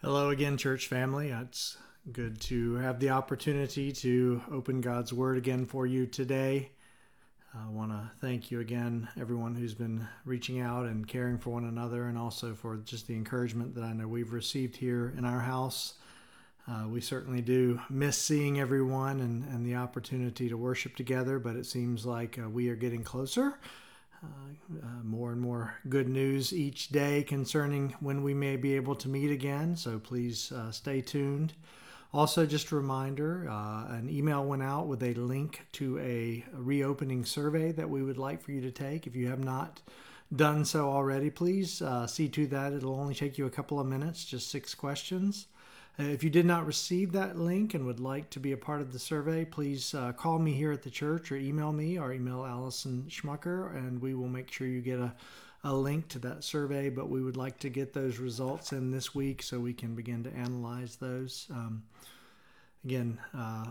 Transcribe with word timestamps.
Hello 0.00 0.30
again, 0.30 0.56
church 0.56 0.86
family. 0.86 1.30
It's 1.30 1.76
good 2.12 2.40
to 2.42 2.76
have 2.76 3.00
the 3.00 3.10
opportunity 3.10 3.90
to 3.94 4.40
open 4.48 4.80
God's 4.80 5.12
Word 5.12 5.36
again 5.36 5.66
for 5.66 5.88
you 5.88 6.06
today. 6.06 6.70
I 7.52 7.68
want 7.68 7.90
to 7.90 8.08
thank 8.20 8.52
you 8.52 8.60
again, 8.60 9.08
everyone 9.20 9.56
who's 9.56 9.74
been 9.74 10.06
reaching 10.24 10.60
out 10.60 10.86
and 10.86 11.04
caring 11.04 11.36
for 11.36 11.50
one 11.50 11.64
another, 11.64 12.04
and 12.04 12.16
also 12.16 12.54
for 12.54 12.76
just 12.76 13.08
the 13.08 13.16
encouragement 13.16 13.74
that 13.74 13.82
I 13.82 13.92
know 13.92 14.06
we've 14.06 14.32
received 14.32 14.76
here 14.76 15.12
in 15.18 15.24
our 15.24 15.40
house. 15.40 15.94
Uh, 16.68 16.84
we 16.86 17.00
certainly 17.00 17.40
do 17.40 17.80
miss 17.90 18.16
seeing 18.16 18.60
everyone 18.60 19.18
and, 19.18 19.42
and 19.52 19.66
the 19.66 19.74
opportunity 19.74 20.48
to 20.48 20.56
worship 20.56 20.94
together, 20.94 21.40
but 21.40 21.56
it 21.56 21.66
seems 21.66 22.06
like 22.06 22.38
uh, 22.38 22.48
we 22.48 22.68
are 22.68 22.76
getting 22.76 23.02
closer. 23.02 23.58
Uh, 24.20 24.26
uh, 24.82 25.02
more 25.04 25.30
and 25.30 25.40
more 25.40 25.74
good 25.88 26.08
news 26.08 26.52
each 26.52 26.88
day 26.88 27.22
concerning 27.22 27.94
when 28.00 28.22
we 28.24 28.34
may 28.34 28.56
be 28.56 28.74
able 28.74 28.96
to 28.96 29.08
meet 29.08 29.30
again, 29.30 29.76
so 29.76 29.96
please 30.00 30.50
uh, 30.50 30.72
stay 30.72 31.00
tuned. 31.00 31.52
Also, 32.12 32.44
just 32.44 32.72
a 32.72 32.76
reminder 32.76 33.48
uh, 33.48 33.86
an 33.90 34.08
email 34.10 34.44
went 34.44 34.62
out 34.62 34.88
with 34.88 35.04
a 35.04 35.14
link 35.14 35.64
to 35.70 36.00
a 36.00 36.44
reopening 36.52 37.24
survey 37.24 37.70
that 37.70 37.88
we 37.88 38.02
would 38.02 38.18
like 38.18 38.42
for 38.42 38.50
you 38.50 38.60
to 38.60 38.72
take. 38.72 39.06
If 39.06 39.14
you 39.14 39.28
have 39.28 39.44
not 39.44 39.80
done 40.34 40.64
so 40.64 40.88
already, 40.90 41.30
please 41.30 41.80
see 42.08 42.28
to 42.28 42.46
that. 42.48 42.72
It'll 42.72 42.98
only 42.98 43.14
take 43.14 43.38
you 43.38 43.46
a 43.46 43.50
couple 43.50 43.78
of 43.78 43.86
minutes, 43.86 44.24
just 44.24 44.50
six 44.50 44.74
questions. 44.74 45.46
Uh, 46.00 46.04
if 46.04 46.22
you 46.22 46.30
did 46.30 46.46
not 46.46 46.64
receive 46.64 47.10
that 47.10 47.36
link 47.36 47.74
and 47.74 47.84
would 47.84 47.98
like 47.98 48.30
to 48.30 48.38
be 48.38 48.52
a 48.52 48.56
part 48.56 48.80
of 48.80 48.92
the 48.92 48.98
survey, 48.98 49.44
please 49.44 49.94
uh, 49.94 50.12
call 50.12 50.38
me 50.38 50.52
here 50.52 50.70
at 50.70 50.82
the 50.82 50.90
church 50.90 51.32
or 51.32 51.36
email 51.36 51.72
me 51.72 51.98
or 51.98 52.12
email 52.12 52.46
Allison 52.46 53.04
Schmucker, 53.08 53.74
and 53.76 54.00
we 54.00 54.14
will 54.14 54.28
make 54.28 54.50
sure 54.50 54.68
you 54.68 54.80
get 54.80 55.00
a, 55.00 55.12
a 55.64 55.74
link 55.74 56.06
to 56.08 56.20
that 56.20 56.44
survey. 56.44 56.88
But 56.88 57.08
we 57.08 57.20
would 57.20 57.36
like 57.36 57.58
to 57.60 57.68
get 57.68 57.92
those 57.92 58.18
results 58.18 58.72
in 58.72 58.92
this 58.92 59.12
week 59.12 59.42
so 59.42 59.58
we 59.58 59.74
can 59.74 59.96
begin 59.96 60.22
to 60.22 60.32
analyze 60.32 60.96
those. 60.96 61.48
Um, 61.50 61.82
again, 62.84 63.18
uh, 63.36 63.66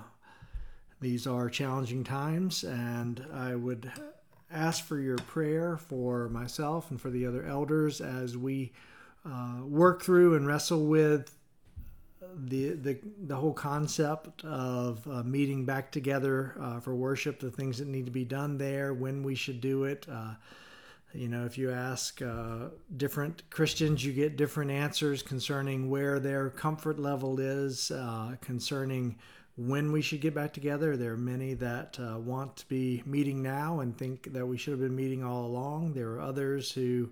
these 1.00 1.28
are 1.28 1.50
challenging 1.50 2.04
times, 2.04 2.66
and 2.66 3.26
I 3.34 3.56
would 3.56 3.90
ask 4.52 4.84
for 4.84 5.00
your 5.00 5.18
prayer 5.18 5.78
for 5.78 6.28
myself 6.28 6.92
and 6.92 7.00
for 7.00 7.10
the 7.10 7.26
other 7.26 7.46
elders 7.46 8.02
as 8.02 8.36
we 8.36 8.74
uh, 9.26 9.62
work 9.64 10.02
through 10.02 10.36
and 10.36 10.46
wrestle 10.46 10.86
with 10.86 11.37
the 12.36 12.70
the 12.74 13.00
the 13.26 13.36
whole 13.36 13.54
concept 13.54 14.44
of 14.46 15.08
uh, 15.08 15.24
meeting 15.24 15.66
back 15.66 15.92
together 15.92 16.56
uh, 16.60 16.80
for 16.80 16.96
worship, 16.96 17.40
the 17.40 17.52
things 17.52 17.78
that 17.80 17.88
need 17.88 18.06
to 18.06 18.12
be 18.12 18.26
done 18.26 18.58
there, 18.58 18.94
when 18.94 19.24
we 19.24 19.36
should 19.36 19.62
do 19.62 19.86
it. 19.86 20.06
Uh, 20.10 20.34
you 21.14 21.28
know, 21.28 21.46
if 21.46 21.58
you 21.58 21.72
ask 21.72 22.22
uh, 22.22 22.70
different 22.98 23.50
Christians, 23.50 24.04
you 24.04 24.14
get 24.14 24.38
different 24.38 24.72
answers 24.72 25.24
concerning 25.24 25.90
where 25.90 26.20
their 26.20 26.50
comfort 26.50 27.00
level 27.00 27.40
is, 27.40 27.92
uh, 27.92 28.36
concerning 28.42 29.18
when 29.56 29.92
we 29.92 30.02
should 30.02 30.22
get 30.22 30.36
back 30.36 30.54
together. 30.54 30.96
There 30.96 31.14
are 31.14 31.18
many 31.18 31.54
that 31.56 31.98
uh, 32.00 32.20
want 32.20 32.58
to 32.58 32.68
be 32.68 33.02
meeting 33.06 33.42
now 33.42 33.80
and 33.80 33.98
think 33.98 34.34
that 34.34 34.46
we 34.46 34.58
should 34.58 34.72
have 34.72 34.82
been 34.82 34.96
meeting 34.96 35.24
all 35.24 35.46
along. 35.46 35.94
There 35.94 36.10
are 36.12 36.22
others 36.22 36.72
who 36.72 37.10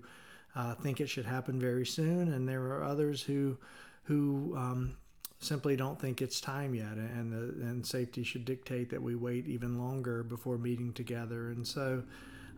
think 0.82 1.00
it 1.00 1.08
should 1.08 1.26
happen 1.26 1.58
very 1.58 1.86
soon, 1.86 2.32
and 2.32 2.48
there 2.48 2.62
are 2.66 2.84
others 2.84 3.22
who 3.22 3.56
who 4.06 4.54
um, 4.56 4.96
simply 5.38 5.76
don't 5.76 6.00
think 6.00 6.22
it's 6.22 6.40
time 6.40 6.74
yet, 6.74 6.92
and 6.92 7.32
the, 7.32 7.66
and 7.66 7.86
safety 7.86 8.22
should 8.22 8.44
dictate 8.44 8.90
that 8.90 9.02
we 9.02 9.14
wait 9.14 9.46
even 9.46 9.78
longer 9.78 10.22
before 10.22 10.58
meeting 10.58 10.92
together. 10.92 11.50
And 11.50 11.66
so, 11.66 12.02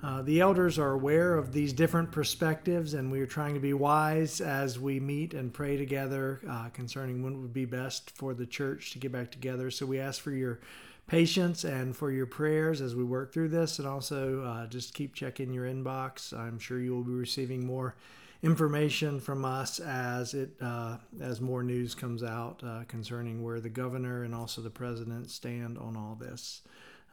uh, 0.00 0.22
the 0.22 0.40
elders 0.40 0.78
are 0.78 0.92
aware 0.92 1.34
of 1.34 1.52
these 1.52 1.72
different 1.72 2.12
perspectives, 2.12 2.94
and 2.94 3.10
we 3.10 3.20
are 3.20 3.26
trying 3.26 3.54
to 3.54 3.60
be 3.60 3.72
wise 3.72 4.40
as 4.40 4.78
we 4.78 5.00
meet 5.00 5.34
and 5.34 5.52
pray 5.52 5.76
together 5.76 6.40
uh, 6.48 6.68
concerning 6.68 7.22
when 7.22 7.42
would 7.42 7.52
be 7.52 7.64
best 7.64 8.10
for 8.12 8.32
the 8.32 8.46
church 8.46 8.92
to 8.92 8.98
get 8.98 9.10
back 9.10 9.32
together. 9.32 9.72
So 9.72 9.86
we 9.86 9.98
ask 9.98 10.20
for 10.20 10.30
your 10.30 10.60
patience 11.08 11.64
and 11.64 11.96
for 11.96 12.12
your 12.12 12.26
prayers 12.26 12.80
as 12.80 12.94
we 12.94 13.02
work 13.02 13.32
through 13.32 13.48
this, 13.48 13.80
and 13.80 13.88
also 13.88 14.42
uh, 14.44 14.66
just 14.68 14.94
keep 14.94 15.14
checking 15.14 15.52
your 15.52 15.66
inbox. 15.66 16.32
I'm 16.32 16.60
sure 16.60 16.78
you 16.78 16.94
will 16.94 17.02
be 17.02 17.12
receiving 17.12 17.66
more 17.66 17.96
information 18.42 19.18
from 19.18 19.44
us 19.44 19.80
as 19.80 20.34
it 20.34 20.50
uh, 20.60 20.96
as 21.20 21.40
more 21.40 21.62
news 21.62 21.94
comes 21.94 22.22
out 22.22 22.62
uh, 22.64 22.84
concerning 22.86 23.42
where 23.42 23.60
the 23.60 23.68
governor 23.68 24.22
and 24.22 24.34
also 24.34 24.60
the 24.60 24.70
president 24.70 25.30
stand 25.30 25.76
on 25.78 25.96
all 25.96 26.16
this. 26.18 26.62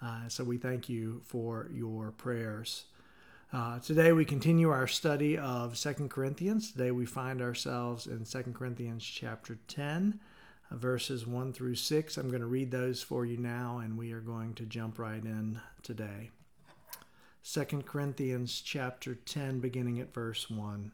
Uh, 0.01 0.27
so 0.27 0.43
we 0.43 0.57
thank 0.57 0.87
you 0.89 1.21
for 1.25 1.69
your 1.73 2.11
prayers. 2.11 2.85
Uh, 3.53 3.79
today 3.79 4.11
we 4.11 4.25
continue 4.25 4.69
our 4.69 4.87
study 4.87 5.37
of 5.37 5.77
Second 5.77 6.09
Corinthians. 6.09 6.71
Today 6.71 6.91
we 6.91 7.05
find 7.05 7.41
ourselves 7.41 8.05
in 8.05 8.25
Second 8.25 8.53
Corinthians 8.53 9.03
chapter 9.03 9.57
10, 9.67 10.19
uh, 10.69 10.75
verses 10.75 11.25
1 11.25 11.53
through 11.53 11.75
6. 11.75 12.17
I'm 12.17 12.29
going 12.29 12.41
to 12.41 12.47
read 12.47 12.71
those 12.71 13.01
for 13.01 13.25
you 13.25 13.37
now, 13.37 13.79
and 13.79 13.97
we 13.97 14.11
are 14.11 14.19
going 14.19 14.55
to 14.55 14.65
jump 14.65 14.99
right 14.99 15.23
in 15.23 15.61
today. 15.83 16.31
Second 17.41 17.85
Corinthians 17.85 18.61
chapter 18.61 19.15
10, 19.15 19.59
beginning 19.59 19.99
at 19.99 20.13
verse 20.13 20.49
1. 20.49 20.91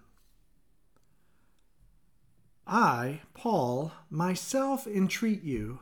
I, 2.68 3.22
Paul, 3.34 3.92
myself 4.10 4.88
entreat 4.88 5.44
you, 5.44 5.80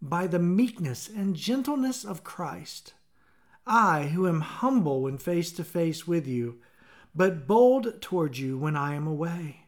by 0.00 0.26
the 0.26 0.38
meekness 0.38 1.08
and 1.08 1.36
gentleness 1.36 2.04
of 2.04 2.24
Christ, 2.24 2.94
I, 3.66 4.08
who 4.08 4.26
am 4.26 4.40
humble 4.40 5.02
when 5.02 5.18
face 5.18 5.52
to 5.52 5.64
face 5.64 6.06
with 6.06 6.26
you, 6.26 6.58
but 7.14 7.46
bold 7.46 8.00
toward 8.00 8.36
you 8.36 8.58
when 8.58 8.76
I 8.76 8.94
am 8.94 9.06
away. 9.06 9.66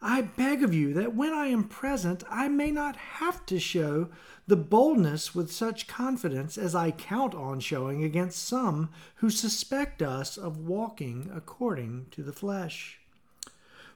I 0.00 0.20
beg 0.20 0.62
of 0.62 0.74
you 0.74 0.92
that 0.94 1.14
when 1.14 1.32
I 1.32 1.46
am 1.46 1.64
present, 1.64 2.22
I 2.30 2.48
may 2.48 2.70
not 2.70 2.96
have 2.96 3.44
to 3.46 3.58
show 3.58 4.10
the 4.46 4.56
boldness 4.56 5.34
with 5.34 5.50
such 5.50 5.88
confidence 5.88 6.56
as 6.56 6.74
I 6.74 6.90
count 6.92 7.34
on 7.34 7.60
showing 7.60 8.04
against 8.04 8.44
some 8.44 8.90
who 9.16 9.30
suspect 9.30 10.02
us 10.02 10.36
of 10.36 10.58
walking 10.58 11.30
according 11.34 12.06
to 12.12 12.22
the 12.22 12.32
flesh. 12.32 13.00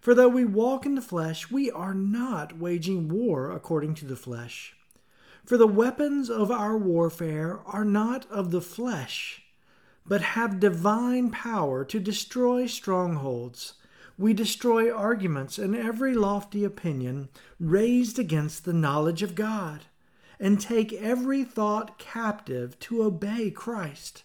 For 0.00 0.14
though 0.14 0.28
we 0.28 0.46
walk 0.46 0.86
in 0.86 0.94
the 0.94 1.02
flesh, 1.02 1.50
we 1.50 1.70
are 1.70 1.92
not 1.92 2.58
waging 2.58 3.08
war 3.08 3.50
according 3.50 3.94
to 3.96 4.06
the 4.06 4.16
flesh. 4.16 4.74
For 5.44 5.58
the 5.58 5.66
weapons 5.66 6.30
of 6.30 6.50
our 6.50 6.76
warfare 6.78 7.60
are 7.66 7.84
not 7.84 8.24
of 8.30 8.50
the 8.50 8.62
flesh, 8.62 9.42
but 10.06 10.22
have 10.22 10.58
divine 10.58 11.30
power 11.30 11.84
to 11.84 12.00
destroy 12.00 12.66
strongholds. 12.66 13.74
We 14.16 14.32
destroy 14.32 14.90
arguments 14.90 15.58
and 15.58 15.76
every 15.76 16.14
lofty 16.14 16.64
opinion 16.64 17.28
raised 17.58 18.18
against 18.18 18.64
the 18.64 18.72
knowledge 18.72 19.22
of 19.22 19.34
God, 19.34 19.80
and 20.38 20.58
take 20.58 20.94
every 20.94 21.44
thought 21.44 21.98
captive 21.98 22.78
to 22.80 23.02
obey 23.02 23.50
Christ, 23.50 24.22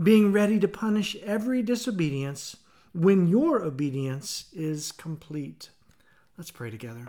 being 0.00 0.30
ready 0.30 0.60
to 0.60 0.68
punish 0.68 1.16
every 1.24 1.62
disobedience 1.62 2.56
when 2.92 3.26
your 3.26 3.62
obedience 3.62 4.46
is 4.52 4.92
complete. 4.92 5.70
Let's 6.36 6.50
pray 6.50 6.70
together. 6.70 7.08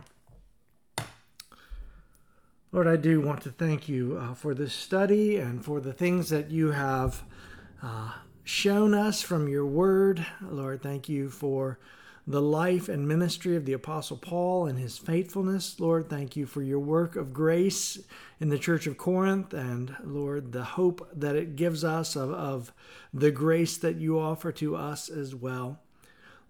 Lord, 2.72 2.88
I 2.88 2.97
do 2.97 3.19
want 3.19 3.41
to 3.41 3.50
thank 3.50 3.90
you 3.90 4.19
uh, 4.22 4.35
for 4.35 4.53
this 4.53 4.73
study 4.73 5.38
and 5.38 5.66
for 5.66 5.79
the 5.79 5.94
things 5.94 6.29
that 6.29 6.51
you 6.51 6.72
have 6.72 7.23
uh, 7.81 8.12
shown 8.44 8.94
us 8.94 9.22
from 9.22 9.47
your 9.47 9.66
word. 9.66 10.25
Lord, 10.41 10.84
thank 10.84 11.09
you 11.09 11.29
for 11.29 11.79
the 12.29 12.41
life 12.41 12.88
and 12.88 13.07
ministry 13.07 13.56
of 13.56 13.66
the 13.66 13.73
Apostle 13.73 14.16
Paul 14.16 14.67
and 14.67 14.78
his 14.78 15.00
faithfulness. 15.00 15.79
Lord, 15.79 16.12
thank 16.12 16.35
you 16.35 16.45
for 16.45 16.62
your 16.62 16.79
work 16.79 17.16
of 17.16 17.34
grace 17.34 17.97
in 18.40 18.50
the 18.50 18.59
church 18.59 18.85
of 18.85 19.00
Corinth, 19.00 19.51
and 19.51 19.95
Lord, 20.03 20.51
the 20.51 20.63
hope 20.63 21.09
that 21.12 21.35
it 21.35 21.56
gives 21.56 21.84
us 21.84 22.16
of, 22.16 22.31
of 22.31 22.72
the 23.12 23.31
grace 23.31 23.78
that 23.78 23.95
you 23.95 24.19
offer 24.19 24.51
to 24.51 24.75
us 24.75 25.09
as 25.09 25.34
well. 25.34 25.79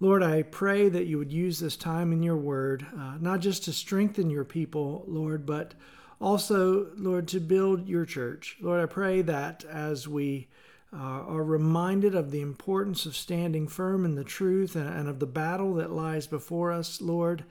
Lord, 0.02 0.22
I 0.22 0.42
pray 0.42 0.90
that 0.90 1.06
you 1.06 1.18
would 1.18 1.32
use 1.32 1.60
this 1.60 1.78
time 1.78 2.12
in 2.12 2.24
your 2.24 2.38
word, 2.38 2.86
uh, 2.98 3.16
not 3.22 3.40
just 3.40 3.64
to 3.64 3.72
strengthen 3.72 4.30
your 4.30 4.44
people, 4.44 5.06
Lord, 5.08 5.46
but 5.46 5.76
also, 6.20 6.88
Lord, 6.98 7.30
to 7.30 7.40
build 7.40 7.88
your 7.88 8.06
church. 8.06 8.58
Lord, 8.60 8.82
I 8.82 8.86
pray 8.86 9.22
that 9.22 9.64
as 9.64 10.10
we 10.10 10.50
uh, 10.94 10.98
are 10.98 11.44
reminded 11.44 12.16
of 12.16 12.32
the 12.32 12.42
importance 12.42 13.06
of 13.06 13.16
standing 13.16 13.68
firm 13.68 14.06
in 14.06 14.16
the 14.16 14.24
truth 14.24 14.76
and, 14.76 14.90
and 14.90 15.08
of 15.08 15.20
the 15.20 15.26
battle 15.28 15.76
that 15.76 15.92
lies 15.92 16.28
before 16.28 16.72
us, 16.72 17.02
Lord. 17.02 17.46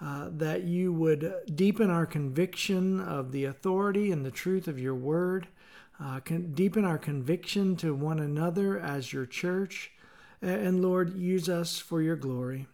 Uh, 0.00 0.28
that 0.28 0.64
you 0.64 0.92
would 0.92 1.32
deepen 1.54 1.88
our 1.88 2.04
conviction 2.04 3.00
of 3.00 3.30
the 3.30 3.44
authority 3.44 4.10
and 4.10 4.26
the 4.26 4.30
truth 4.30 4.66
of 4.66 4.78
your 4.78 4.94
word, 4.94 5.46
uh, 6.00 6.18
deepen 6.52 6.84
our 6.84 6.98
conviction 6.98 7.76
to 7.76 7.94
one 7.94 8.18
another 8.18 8.78
as 8.78 9.12
your 9.12 9.24
church, 9.24 9.92
and, 10.42 10.66
and 10.66 10.82
Lord, 10.82 11.16
use 11.16 11.48
us 11.48 11.78
for 11.78 12.02
your 12.02 12.16
glory. 12.16 12.66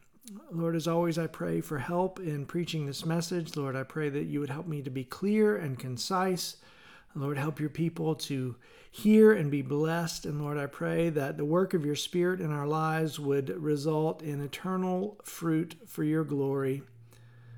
Lord, 0.51 0.75
as 0.75 0.89
always, 0.89 1.19
I 1.19 1.27
pray 1.27 1.61
for 1.61 1.79
help 1.79 2.21
in 2.21 2.47
preaching 2.47 2.87
this 2.87 3.05
message. 3.05 3.55
Lord, 3.55 3.77
I 3.77 3.83
pray 3.83 4.09
that 4.09 4.25
you 4.25 4.41
would 4.41 4.51
help 4.51 4.67
me 4.67 4.81
to 4.81 4.91
be 4.91 5.05
clear 5.05 5.57
and 5.57 5.79
concise. 5.79 6.57
Lord, 7.15 7.39
help 7.39 7.59
your 7.59 7.71
people 7.71 8.15
to 8.15 8.57
hear 8.91 9.33
and 9.33 9.51
be 9.51 9.63
blessed. 9.63 10.27
And 10.27 10.41
Lord, 10.41 10.59
I 10.59 10.67
pray 10.67 11.11
that 11.11 11.37
the 11.37 11.45
work 11.45 11.75
of 11.75 11.85
your 11.85 11.97
Spirit 11.97 12.41
in 12.41 12.53
our 12.53 12.67
lives 12.67 13.19
would 13.19 13.51
result 13.63 14.23
in 14.23 14.41
eternal 14.41 15.19
fruit 15.25 15.77
for 15.87 16.05
your 16.05 16.25
glory. 16.25 16.83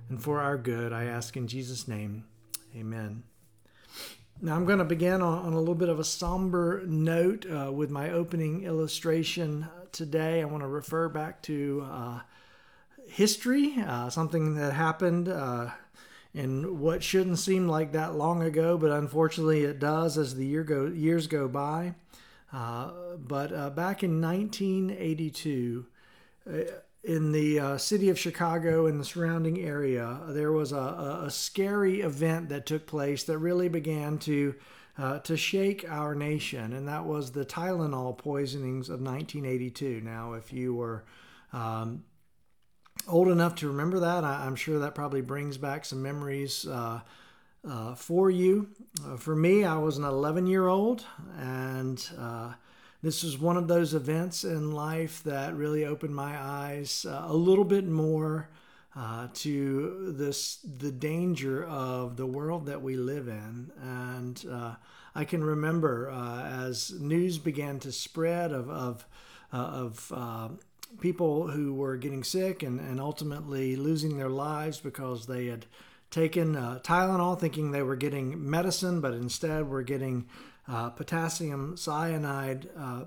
and 0.09 0.23
for 0.23 0.41
our 0.41 0.59
good. 0.59 0.93
I 0.93 1.05
ask 1.05 1.37
in 1.37 1.49
Jesus' 1.49 1.89
name. 1.89 2.25
Amen. 2.77 3.23
Now, 4.41 4.57
I'm 4.57 4.67
going 4.67 4.79
to 4.79 4.85
begin 4.85 5.23
on, 5.23 5.47
on 5.47 5.53
a 5.53 5.59
little 5.59 5.75
bit 5.75 5.89
of 5.89 5.99
a 5.99 6.05
somber 6.05 6.83
note 6.87 7.47
uh, 7.47 7.73
with 7.73 7.91
my 7.91 8.11
opening 8.11 8.65
illustration 8.65 9.67
today. 9.93 10.43
I 10.43 10.45
want 10.45 10.63
to 10.63 10.69
refer 10.69 11.09
back 11.09 11.43
to 11.43 11.87
uh, 11.91 12.21
history, 13.07 13.75
uh, 13.87 14.11
something 14.11 14.55
that 14.57 14.73
happened 14.73 15.29
uh, 16.35 16.41
in 16.41 16.81
what 16.81 17.03
shouldn't 17.03 17.39
seem 17.39 17.69
like 17.69 17.93
that 17.93 18.15
long 18.15 18.43
ago, 18.43 18.79
but 18.79 18.91
unfortunately 18.91 19.65
it 19.65 19.79
does 19.79 20.17
as 20.19 20.35
the 20.35 20.47
year 20.47 20.65
go, 20.65 20.87
years 20.87 21.27
go 21.27 21.49
by. 21.49 21.95
Uh, 22.53 22.91
but 23.19 23.53
uh, 23.53 23.71
back 23.71 24.03
in 24.03 24.21
1982, 24.21 25.87
in 27.05 27.33
the 27.33 27.59
uh, 27.59 27.79
city 27.79 28.11
of 28.11 28.19
Chicago 28.19 28.87
and 28.87 29.01
the 29.01 29.05
surrounding 29.05 29.61
area, 29.61 30.21
there 30.29 30.53
was 30.53 30.73
a, 30.73 31.23
a, 31.25 31.31
scary 31.31 32.01
event 32.01 32.49
that 32.49 32.67
took 32.67 32.87
place 32.87 33.25
that 33.25 33.39
really 33.39 33.69
began 33.69 34.19
to 34.19 34.55
uh, 34.99 35.19
to 35.21 35.37
shake 35.37 35.87
our 35.89 36.15
nation, 36.15 36.75
and 36.75 36.87
that 36.87 37.05
was 37.05 37.33
the 37.33 37.47
Tylenol 37.47 38.17
poisonings 38.17 38.91
of 38.91 39.01
1982. 39.01 40.03
Now, 40.05 40.35
if 40.35 40.53
you 40.53 40.75
were 40.75 41.05
um, 41.55 42.05
old 43.09 43.29
enough 43.29 43.55
to 43.57 43.69
remember 43.69 44.01
that, 44.01 44.25
I, 44.25 44.47
am 44.47 44.57
sure 44.57 44.79
that 44.81 44.95
probably 44.95 45.21
brings 45.21 45.57
back 45.57 45.85
some 45.85 46.03
memories. 46.03 46.67
Uh, 46.67 47.01
uh 47.69 47.95
for 47.95 48.31
you. 48.31 48.69
Uh, 49.07 49.17
for 49.17 49.37
me, 49.37 49.65
I 49.65 49.79
was 49.79 49.97
an 49.99 50.05
11 50.05 50.47
year 50.47 50.67
old, 50.67 51.05
and 51.39 52.05
uh, 52.19 52.53
this 53.03 53.23
was 53.23 53.39
one 53.39 53.57
of 53.57 53.69
those 53.69 53.95
events 53.95 54.45
in 54.45 54.73
life 54.73 55.23
that 55.25 55.55
really 55.55 55.85
opened 55.85 56.15
my 56.15 56.37
eyes 56.37 57.07
uh, 57.09 57.25
a 57.27 57.35
little 57.35 57.65
bit 57.65 57.87
more 57.87 58.49
uh, 58.97 59.29
to 59.35 60.13
this 60.17 60.57
the 60.57 60.93
danger 60.93 61.65
of 61.65 62.17
the 62.17 62.27
world 62.27 62.67
that 62.67 62.83
we 62.83 62.97
live 62.97 63.27
in 63.27 63.71
and 63.81 64.45
I 65.15 65.25
can 65.25 65.43
remember 65.43 66.11
as 66.11 66.93
news 67.01 67.39
began 67.39 67.79
to 67.81 67.93
spread 67.93 68.53
of 68.53 68.69
of, 68.69 69.07
of 69.51 70.59
people 71.01 71.49
who 71.49 71.75
were 71.75 71.97
getting 71.97 72.25
sick 72.25 72.63
and, 72.63 72.79
and 72.81 73.01
ultimately 73.01 73.77
losing 73.77 74.19
their 74.19 74.29
lives 74.29 74.79
because 74.81 75.27
they 75.27 75.47
had 75.47 75.67
taken 76.11 76.55
Tylenol 76.55 77.41
thinking 77.41 77.71
they 77.71 77.83
were 77.83 77.97
getting 77.97 78.49
medicine 78.51 79.01
but 79.01 79.15
instead 79.15 79.69
were 79.69 79.83
getting 79.83 80.27
uh, 80.69 80.91
potassium 80.91 81.77
cyanide. 81.77 82.69
Uh, 82.79 83.05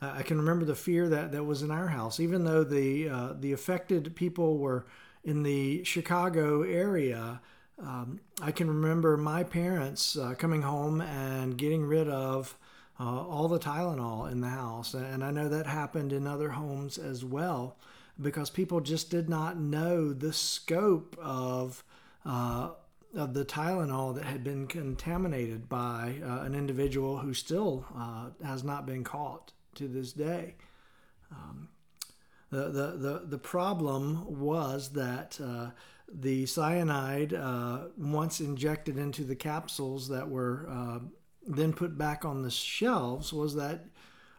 I 0.00 0.22
can 0.22 0.36
remember 0.38 0.64
the 0.64 0.74
fear 0.74 1.08
that, 1.08 1.30
that 1.32 1.44
was 1.44 1.62
in 1.62 1.70
our 1.70 1.86
house, 1.86 2.18
even 2.18 2.44
though 2.44 2.64
the 2.64 3.08
uh, 3.08 3.32
the 3.38 3.52
affected 3.52 4.16
people 4.16 4.58
were 4.58 4.84
in 5.22 5.44
the 5.44 5.84
Chicago 5.84 6.62
area. 6.62 7.40
Um, 7.78 8.20
I 8.40 8.50
can 8.52 8.68
remember 8.68 9.16
my 9.16 9.44
parents 9.44 10.16
uh, 10.16 10.34
coming 10.34 10.62
home 10.62 11.00
and 11.00 11.56
getting 11.56 11.84
rid 11.84 12.08
of 12.08 12.56
uh, 13.00 13.26
all 13.26 13.48
the 13.48 13.58
Tylenol 13.58 14.30
in 14.30 14.40
the 14.40 14.48
house, 14.48 14.94
and 14.94 15.24
I 15.24 15.30
know 15.30 15.48
that 15.48 15.66
happened 15.66 16.12
in 16.12 16.26
other 16.26 16.50
homes 16.50 16.98
as 16.98 17.24
well, 17.24 17.76
because 18.20 18.50
people 18.50 18.80
just 18.80 19.10
did 19.10 19.28
not 19.28 19.58
know 19.58 20.12
the 20.12 20.32
scope 20.32 21.16
of 21.20 21.82
uh, 22.24 22.70
of 23.14 23.34
the 23.34 23.44
Tylenol 23.44 24.14
that 24.14 24.24
had 24.24 24.42
been 24.42 24.66
contaminated 24.66 25.68
by 25.68 26.16
uh, 26.24 26.40
an 26.42 26.54
individual 26.54 27.18
who 27.18 27.34
still 27.34 27.84
uh, 27.96 28.30
has 28.42 28.64
not 28.64 28.86
been 28.86 29.04
caught 29.04 29.52
to 29.74 29.86
this 29.86 30.12
day. 30.12 30.54
Um, 31.30 31.68
the, 32.50 32.68
the, 32.68 32.86
the, 32.96 33.22
the 33.26 33.38
problem 33.38 34.40
was 34.40 34.90
that 34.92 35.38
uh, 35.42 35.70
the 36.08 36.46
cyanide, 36.46 37.34
uh, 37.34 37.88
once 37.96 38.40
injected 38.40 38.98
into 38.98 39.24
the 39.24 39.36
capsules 39.36 40.08
that 40.08 40.28
were 40.28 40.66
uh, 40.70 40.98
then 41.46 41.72
put 41.72 41.98
back 41.98 42.24
on 42.24 42.42
the 42.42 42.50
shelves, 42.50 43.32
was 43.32 43.54
that 43.54 43.86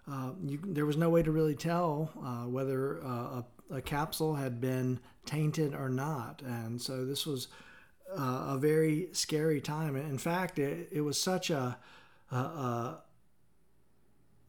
uh, 0.09 0.31
you, 0.43 0.59
there 0.65 0.85
was 0.85 0.97
no 0.97 1.09
way 1.09 1.23
to 1.23 1.31
really 1.31 1.55
tell 1.55 2.11
whether 2.49 2.99
a, 2.99 3.45
a 3.71 3.81
capsule 3.81 4.35
had 4.35 4.59
been 4.59 4.99
tainted 5.25 5.73
or 5.73 5.89
not. 5.89 6.41
And 6.45 6.81
so 6.81 7.05
this 7.05 7.25
was 7.25 7.47
uh, 8.15 8.45
a 8.49 8.57
very 8.57 9.07
scary 9.13 9.61
time. 9.61 9.95
In 9.95 10.17
fact, 10.17 10.59
it, 10.59 10.89
it 10.91 11.01
was 11.01 11.19
such 11.19 11.49
a, 11.49 11.77
a, 12.31 12.97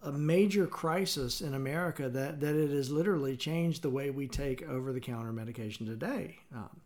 a 0.02 0.12
major 0.12 0.66
crisis 0.66 1.40
in 1.40 1.54
America 1.54 2.08
that, 2.08 2.40
that 2.40 2.54
it 2.54 2.70
has 2.70 2.90
literally 2.90 3.36
changed 3.36 3.82
the 3.82 3.90
way 3.90 4.10
we 4.10 4.28
take 4.28 4.62
over 4.68 4.92
the 4.92 5.00
counter 5.00 5.32
medication 5.32 5.86
today. 5.86 6.38
Um, 6.54 6.80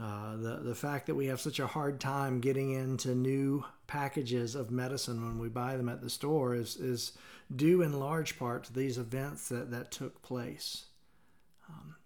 uh, 0.00 0.36
the, 0.36 0.60
the 0.62 0.74
fact 0.74 1.06
that 1.06 1.14
we 1.14 1.26
have 1.26 1.40
such 1.40 1.58
a 1.58 1.66
hard 1.66 1.98
time 1.98 2.40
getting 2.40 2.70
into 2.70 3.14
new 3.14 3.64
packages 3.88 4.54
of 4.54 4.70
medicine 4.70 5.24
when 5.24 5.38
we 5.38 5.48
buy 5.48 5.76
them 5.76 5.88
at 5.88 6.00
the 6.00 6.10
store 6.10 6.54
is, 6.54 6.76
is 6.76 7.12
due 7.54 7.82
in 7.82 7.98
large 7.98 8.38
part 8.38 8.62
to 8.64 8.72
these 8.72 8.96
events 8.96 9.48
that, 9.48 9.70
that 9.72 9.90
took 9.90 10.22
place. 10.22 10.84
Um, 11.68 11.96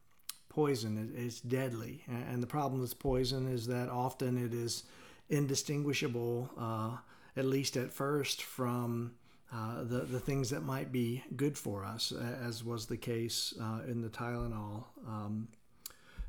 poison 0.48 1.12
is 1.14 1.40
deadly. 1.40 2.02
And 2.08 2.42
the 2.42 2.46
problem 2.46 2.80
with 2.80 2.98
poison 2.98 3.46
is 3.46 3.66
that 3.66 3.90
often 3.90 4.42
it 4.42 4.54
is 4.54 4.84
indistinguishable, 5.28 6.50
uh, 6.58 6.96
at 7.36 7.44
least 7.44 7.76
at 7.76 7.92
first, 7.92 8.42
from 8.42 9.12
uh, 9.52 9.84
the, 9.84 10.00
the 10.00 10.20
things 10.20 10.48
that 10.48 10.62
might 10.62 10.92
be 10.92 11.22
good 11.36 11.58
for 11.58 11.84
us, 11.84 12.10
as 12.12 12.64
was 12.64 12.86
the 12.86 12.96
case 12.96 13.52
uh, 13.60 13.80
in 13.86 14.00
the 14.00 14.08
Tylenol 14.08 14.84
um, 15.06 15.48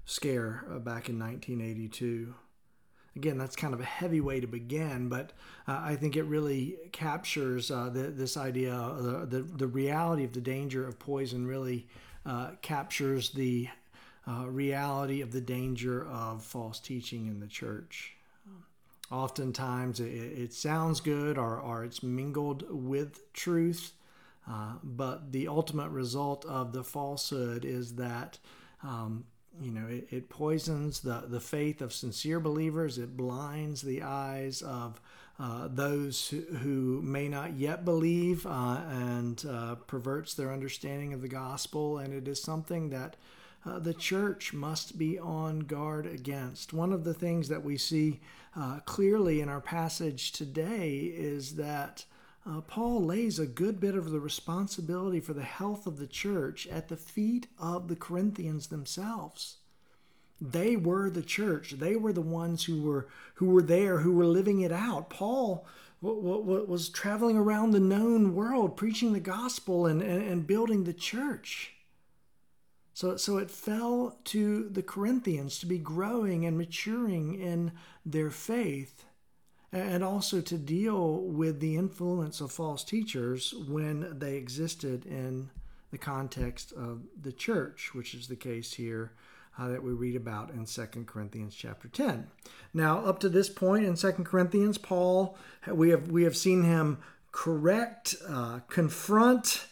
scare 0.05 0.65
uh, 0.69 0.79
back 0.79 1.09
in 1.09 1.19
1982. 1.19 2.33
Again, 3.15 3.37
that's 3.37 3.55
kind 3.55 3.73
of 3.73 3.79
a 3.79 3.85
heavy 3.85 4.21
way 4.21 4.39
to 4.39 4.47
begin, 4.47 5.07
but 5.07 5.33
uh, 5.67 5.79
I 5.83 5.95
think 5.95 6.15
it 6.15 6.23
really 6.23 6.77
captures 6.91 7.69
uh, 7.69 7.89
the, 7.89 8.03
this 8.03 8.37
idea, 8.37 8.71
the, 8.71 9.25
the, 9.27 9.41
the 9.43 9.67
reality 9.67 10.23
of 10.23 10.33
the 10.33 10.41
danger 10.41 10.87
of 10.87 10.97
poison 10.97 11.45
really 11.45 11.87
captures 12.61 13.31
the 13.31 13.67
uh, 14.27 14.45
reality 14.47 15.21
of 15.21 15.31
the 15.31 15.41
danger 15.41 16.07
of 16.07 16.43
false 16.43 16.79
teaching 16.79 17.27
in 17.27 17.39
the 17.39 17.47
church. 17.47 18.15
Oftentimes 19.11 19.99
it, 19.99 20.05
it 20.05 20.53
sounds 20.53 21.01
good 21.01 21.37
or, 21.37 21.59
or 21.59 21.83
it's 21.83 22.01
mingled 22.01 22.63
with 22.69 23.31
truth, 23.33 23.93
uh, 24.49 24.73
but 24.83 25.31
the 25.31 25.47
ultimate 25.47 25.89
result 25.89 26.45
of 26.45 26.73
the 26.73 26.83
falsehood 26.83 27.65
is 27.65 27.95
that 27.95 28.39
um, 28.81 29.25
you 29.61 29.71
know 29.71 29.87
it, 29.87 30.07
it, 30.09 30.29
poisons 30.29 30.99
the, 31.01 31.23
the 31.27 31.39
faith 31.39 31.81
of 31.81 31.93
sincere 31.93 32.39
believers 32.39 32.97
it 32.97 33.15
blinds 33.15 33.81
the 33.81 34.01
eyes 34.01 34.61
of 34.61 34.99
uh, 35.39 35.67
those 35.67 36.29
who, 36.61 37.01
may 37.01 37.27
not 37.27 37.53
yet 37.53 37.83
believe 37.83 38.45
uh, 38.45 38.81
and 38.87 39.43
uh, 39.49 39.75
perverts 39.87 40.35
their 40.35 40.53
understanding 40.53 41.11
of 41.11 41.21
the 41.21 41.27
gospel 41.27 41.97
and 41.97 42.13
it 42.13 42.27
is 42.27 42.41
something 42.41 42.89
that 42.89 43.15
uh, 43.65 43.79
the 43.79 43.93
church 43.93 44.53
must 44.53 44.97
be 44.97 45.17
on 45.17 45.61
guard 45.61 46.05
against. 46.05 46.73
One 46.73 46.91
of 46.91 47.03
the 47.03 47.13
things 47.13 47.47
that 47.47 47.63
we 47.63 47.77
see 47.77 48.19
uh, 48.55 48.79
clearly 48.85 49.41
in 49.41 49.49
our 49.49 49.61
passage 49.61 50.33
today 50.33 50.97
is 50.97 51.55
that 51.55 52.05
uh, 52.45 52.61
Paul 52.61 53.03
lays 53.03 53.39
a 53.39 53.45
good 53.45 53.79
bit 53.79 53.95
of 53.95 54.11
the 54.11 54.19
responsibility 54.19 55.19
for 55.19 55.33
the 55.33 55.43
health 55.43 55.87
of 55.87 55.97
the 55.97 56.07
church 56.07 56.67
at 56.67 56.89
the 56.89 56.97
feet 56.97 57.47
of 57.57 57.87
the 57.87 57.95
Corinthians 57.95 58.67
themselves. 58.67 59.57
They 60.41 60.75
were 60.75 61.09
the 61.09 61.21
church. 61.21 61.71
They 61.71 61.95
were 61.95 62.11
the 62.11 62.21
ones 62.21 62.65
who 62.65 62.81
were 62.81 63.07
who 63.35 63.45
were 63.47 63.61
there, 63.61 63.99
who 63.99 64.11
were 64.11 64.25
living 64.25 64.59
it 64.59 64.73
out. 64.73 65.09
Paul 65.09 65.65
was 66.01 66.89
traveling 66.89 67.37
around 67.37 67.71
the 67.71 67.79
known 67.79 68.35
world, 68.35 68.75
preaching 68.75 69.13
the 69.13 69.21
gospel 69.21 69.85
and, 69.85 70.01
and, 70.01 70.21
and 70.21 70.45
building 70.45 70.83
the 70.83 70.93
church. 70.93 71.75
So, 72.93 73.15
so 73.15 73.37
it 73.37 73.49
fell 73.49 74.17
to 74.25 74.67
the 74.67 74.83
Corinthians 74.83 75.59
to 75.59 75.65
be 75.65 75.77
growing 75.77 76.45
and 76.45 76.57
maturing 76.57 77.39
in 77.39 77.71
their 78.05 78.29
faith 78.29 79.05
and 79.73 80.03
also 80.03 80.39
to 80.39 80.57
deal 80.57 81.17
with 81.17 81.59
the 81.59 81.75
influence 81.75 82.39
of 82.39 82.51
false 82.51 82.83
teachers 82.83 83.55
when 83.67 84.19
they 84.19 84.35
existed 84.35 85.05
in 85.05 85.49
the 85.91 85.97
context 85.97 86.71
of 86.73 87.01
the 87.19 87.31
church, 87.31 87.89
which 87.93 88.13
is 88.13 88.27
the 88.27 88.35
case 88.35 88.73
here 88.73 89.11
uh, 89.57 89.67
that 89.69 89.83
we 89.83 89.91
read 89.91 90.15
about 90.15 90.51
in 90.51 90.65
2 90.65 90.85
Corinthians 91.05 91.55
chapter 91.55 91.87
10. 91.87 92.27
Now, 92.73 92.99
up 92.99 93.19
to 93.19 93.29
this 93.29 93.49
point 93.49 93.85
in 93.85 93.95
2 93.95 94.11
Corinthians, 94.23 94.77
Paul, 94.77 95.37
we 95.67 95.89
have, 95.89 96.09
we 96.09 96.23
have 96.23 96.37
seen 96.37 96.63
him 96.63 96.99
correct, 97.31 98.15
uh, 98.27 98.59
confront, 98.67 99.65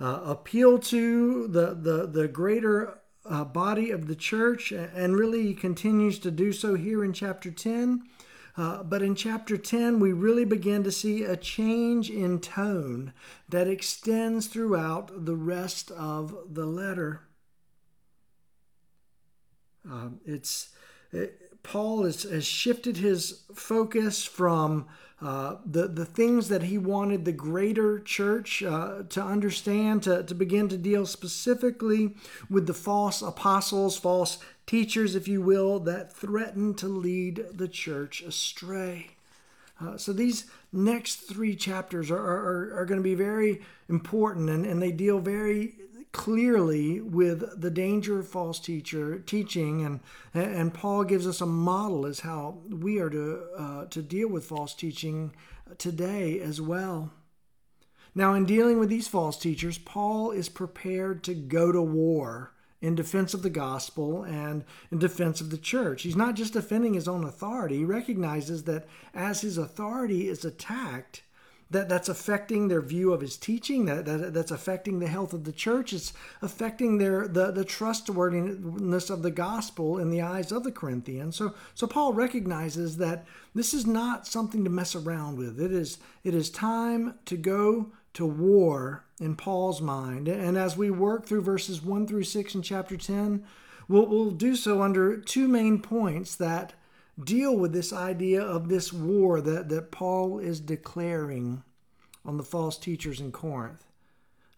uh, 0.00 0.20
appeal 0.24 0.78
to 0.80 1.46
the, 1.46 1.74
the, 1.74 2.06
the 2.06 2.26
greater 2.26 2.98
uh, 3.24 3.44
body 3.44 3.90
of 3.90 4.08
the 4.08 4.16
church, 4.16 4.72
and 4.72 5.16
really 5.16 5.54
continues 5.54 6.18
to 6.18 6.30
do 6.32 6.52
so 6.52 6.74
here 6.74 7.04
in 7.04 7.12
chapter 7.12 7.52
10. 7.52 8.02
Uh, 8.56 8.82
but 8.84 9.02
in 9.02 9.14
chapter 9.14 9.56
10, 9.56 9.98
we 9.98 10.12
really 10.12 10.44
begin 10.44 10.84
to 10.84 10.92
see 10.92 11.24
a 11.24 11.36
change 11.36 12.08
in 12.08 12.38
tone 12.38 13.12
that 13.48 13.66
extends 13.66 14.46
throughout 14.46 15.24
the 15.24 15.34
rest 15.34 15.90
of 15.90 16.54
the 16.54 16.66
letter. 16.66 17.22
Uh, 19.88 20.10
it's 20.24 20.70
Paul 21.64 22.04
has, 22.04 22.22
has 22.24 22.44
shifted 22.44 22.98
his 22.98 23.42
focus 23.54 24.24
from 24.24 24.86
uh, 25.20 25.56
the, 25.64 25.88
the 25.88 26.04
things 26.04 26.48
that 26.48 26.64
he 26.64 26.76
wanted 26.76 27.24
the 27.24 27.32
greater 27.32 27.98
church 27.98 28.62
uh, 28.62 29.04
to 29.08 29.22
understand, 29.22 30.02
to, 30.02 30.22
to 30.22 30.34
begin 30.34 30.68
to 30.68 30.76
deal 30.76 31.06
specifically 31.06 32.14
with 32.50 32.66
the 32.66 32.74
false 32.74 33.22
apostles, 33.22 33.96
false 33.96 34.38
teachers, 34.66 35.14
if 35.14 35.28
you 35.28 35.42
will, 35.42 35.78
that 35.80 36.12
threaten 36.12 36.74
to 36.74 36.88
lead 36.88 37.44
the 37.52 37.68
church 37.68 38.22
astray. 38.22 39.10
Uh, 39.80 39.96
so 39.96 40.12
these 40.12 40.46
next 40.72 41.16
three 41.16 41.56
chapters 41.56 42.10
are, 42.10 42.16
are, 42.16 42.78
are 42.78 42.86
going 42.86 43.00
to 43.00 43.04
be 43.04 43.14
very 43.14 43.60
important 43.88 44.48
and, 44.48 44.64
and 44.64 44.80
they 44.80 44.92
deal 44.92 45.18
very 45.18 45.74
clearly 46.12 47.00
with 47.00 47.60
the 47.60 47.70
danger 47.70 48.20
of 48.20 48.28
false 48.28 48.60
teacher 48.60 49.18
teaching 49.18 49.84
and 49.84 49.98
and 50.32 50.72
Paul 50.72 51.02
gives 51.02 51.26
us 51.26 51.40
a 51.40 51.46
model 51.46 52.06
as 52.06 52.20
how 52.20 52.58
we 52.70 53.00
are 53.00 53.10
to 53.10 53.42
uh, 53.58 53.86
to 53.86 54.00
deal 54.00 54.28
with 54.28 54.44
false 54.44 54.74
teaching 54.74 55.34
today 55.76 56.38
as 56.38 56.60
well. 56.60 57.10
Now 58.14 58.34
in 58.34 58.44
dealing 58.44 58.78
with 58.78 58.90
these 58.90 59.08
false 59.08 59.36
teachers 59.36 59.76
Paul 59.76 60.30
is 60.30 60.48
prepared 60.48 61.24
to 61.24 61.34
go 61.34 61.72
to 61.72 61.82
war 61.82 62.53
in 62.80 62.94
defense 62.94 63.32
of 63.32 63.42
the 63.42 63.50
gospel 63.50 64.22
and 64.24 64.64
in 64.90 64.98
defense 64.98 65.40
of 65.40 65.50
the 65.50 65.58
church. 65.58 66.02
He's 66.02 66.16
not 66.16 66.34
just 66.34 66.52
defending 66.52 66.94
his 66.94 67.08
own 67.08 67.24
authority. 67.24 67.78
He 67.78 67.84
recognizes 67.84 68.64
that 68.64 68.86
as 69.14 69.40
his 69.40 69.56
authority 69.56 70.28
is 70.28 70.44
attacked, 70.44 71.22
that 71.70 71.88
that's 71.88 72.08
affecting 72.08 72.68
their 72.68 72.80
view 72.80 73.12
of 73.12 73.20
his 73.20 73.36
teaching 73.36 73.86
that, 73.86 74.04
that 74.04 74.34
that's 74.34 74.50
affecting 74.50 74.98
the 74.98 75.08
health 75.08 75.32
of 75.32 75.44
the 75.44 75.52
church 75.52 75.92
it's 75.92 76.12
affecting 76.42 76.98
their 76.98 77.26
the, 77.26 77.50
the 77.50 77.64
trustworthiness 77.64 79.10
of 79.10 79.22
the 79.22 79.30
gospel 79.30 79.98
in 79.98 80.10
the 80.10 80.20
eyes 80.20 80.52
of 80.52 80.62
the 80.62 80.70
corinthians 80.70 81.36
so 81.36 81.54
so 81.74 81.86
paul 81.86 82.12
recognizes 82.12 82.98
that 82.98 83.24
this 83.54 83.74
is 83.74 83.86
not 83.86 84.26
something 84.26 84.62
to 84.62 84.70
mess 84.70 84.94
around 84.94 85.36
with 85.36 85.60
it 85.60 85.72
is 85.72 85.98
it 86.22 86.34
is 86.34 86.50
time 86.50 87.14
to 87.24 87.36
go 87.36 87.90
to 88.14 88.24
war 88.24 89.04
in 89.20 89.36
paul's 89.36 89.80
mind 89.80 90.26
and 90.26 90.56
as 90.56 90.76
we 90.76 90.90
work 90.90 91.26
through 91.26 91.42
verses 91.42 91.82
1 91.82 92.06
through 92.06 92.24
6 92.24 92.54
in 92.54 92.62
chapter 92.62 92.96
10 92.96 93.44
we'll, 93.88 94.06
we'll 94.06 94.30
do 94.30 94.56
so 94.56 94.82
under 94.82 95.16
two 95.16 95.46
main 95.46 95.80
points 95.80 96.34
that 96.36 96.74
deal 97.22 97.56
with 97.56 97.72
this 97.72 97.92
idea 97.92 98.42
of 98.42 98.68
this 98.68 98.92
war 98.92 99.40
that, 99.40 99.68
that 99.68 99.92
Paul 99.92 100.38
is 100.38 100.60
declaring 100.60 101.62
on 102.24 102.36
the 102.36 102.42
false 102.42 102.78
teachers 102.78 103.20
in 103.20 103.32
Corinth. 103.32 103.84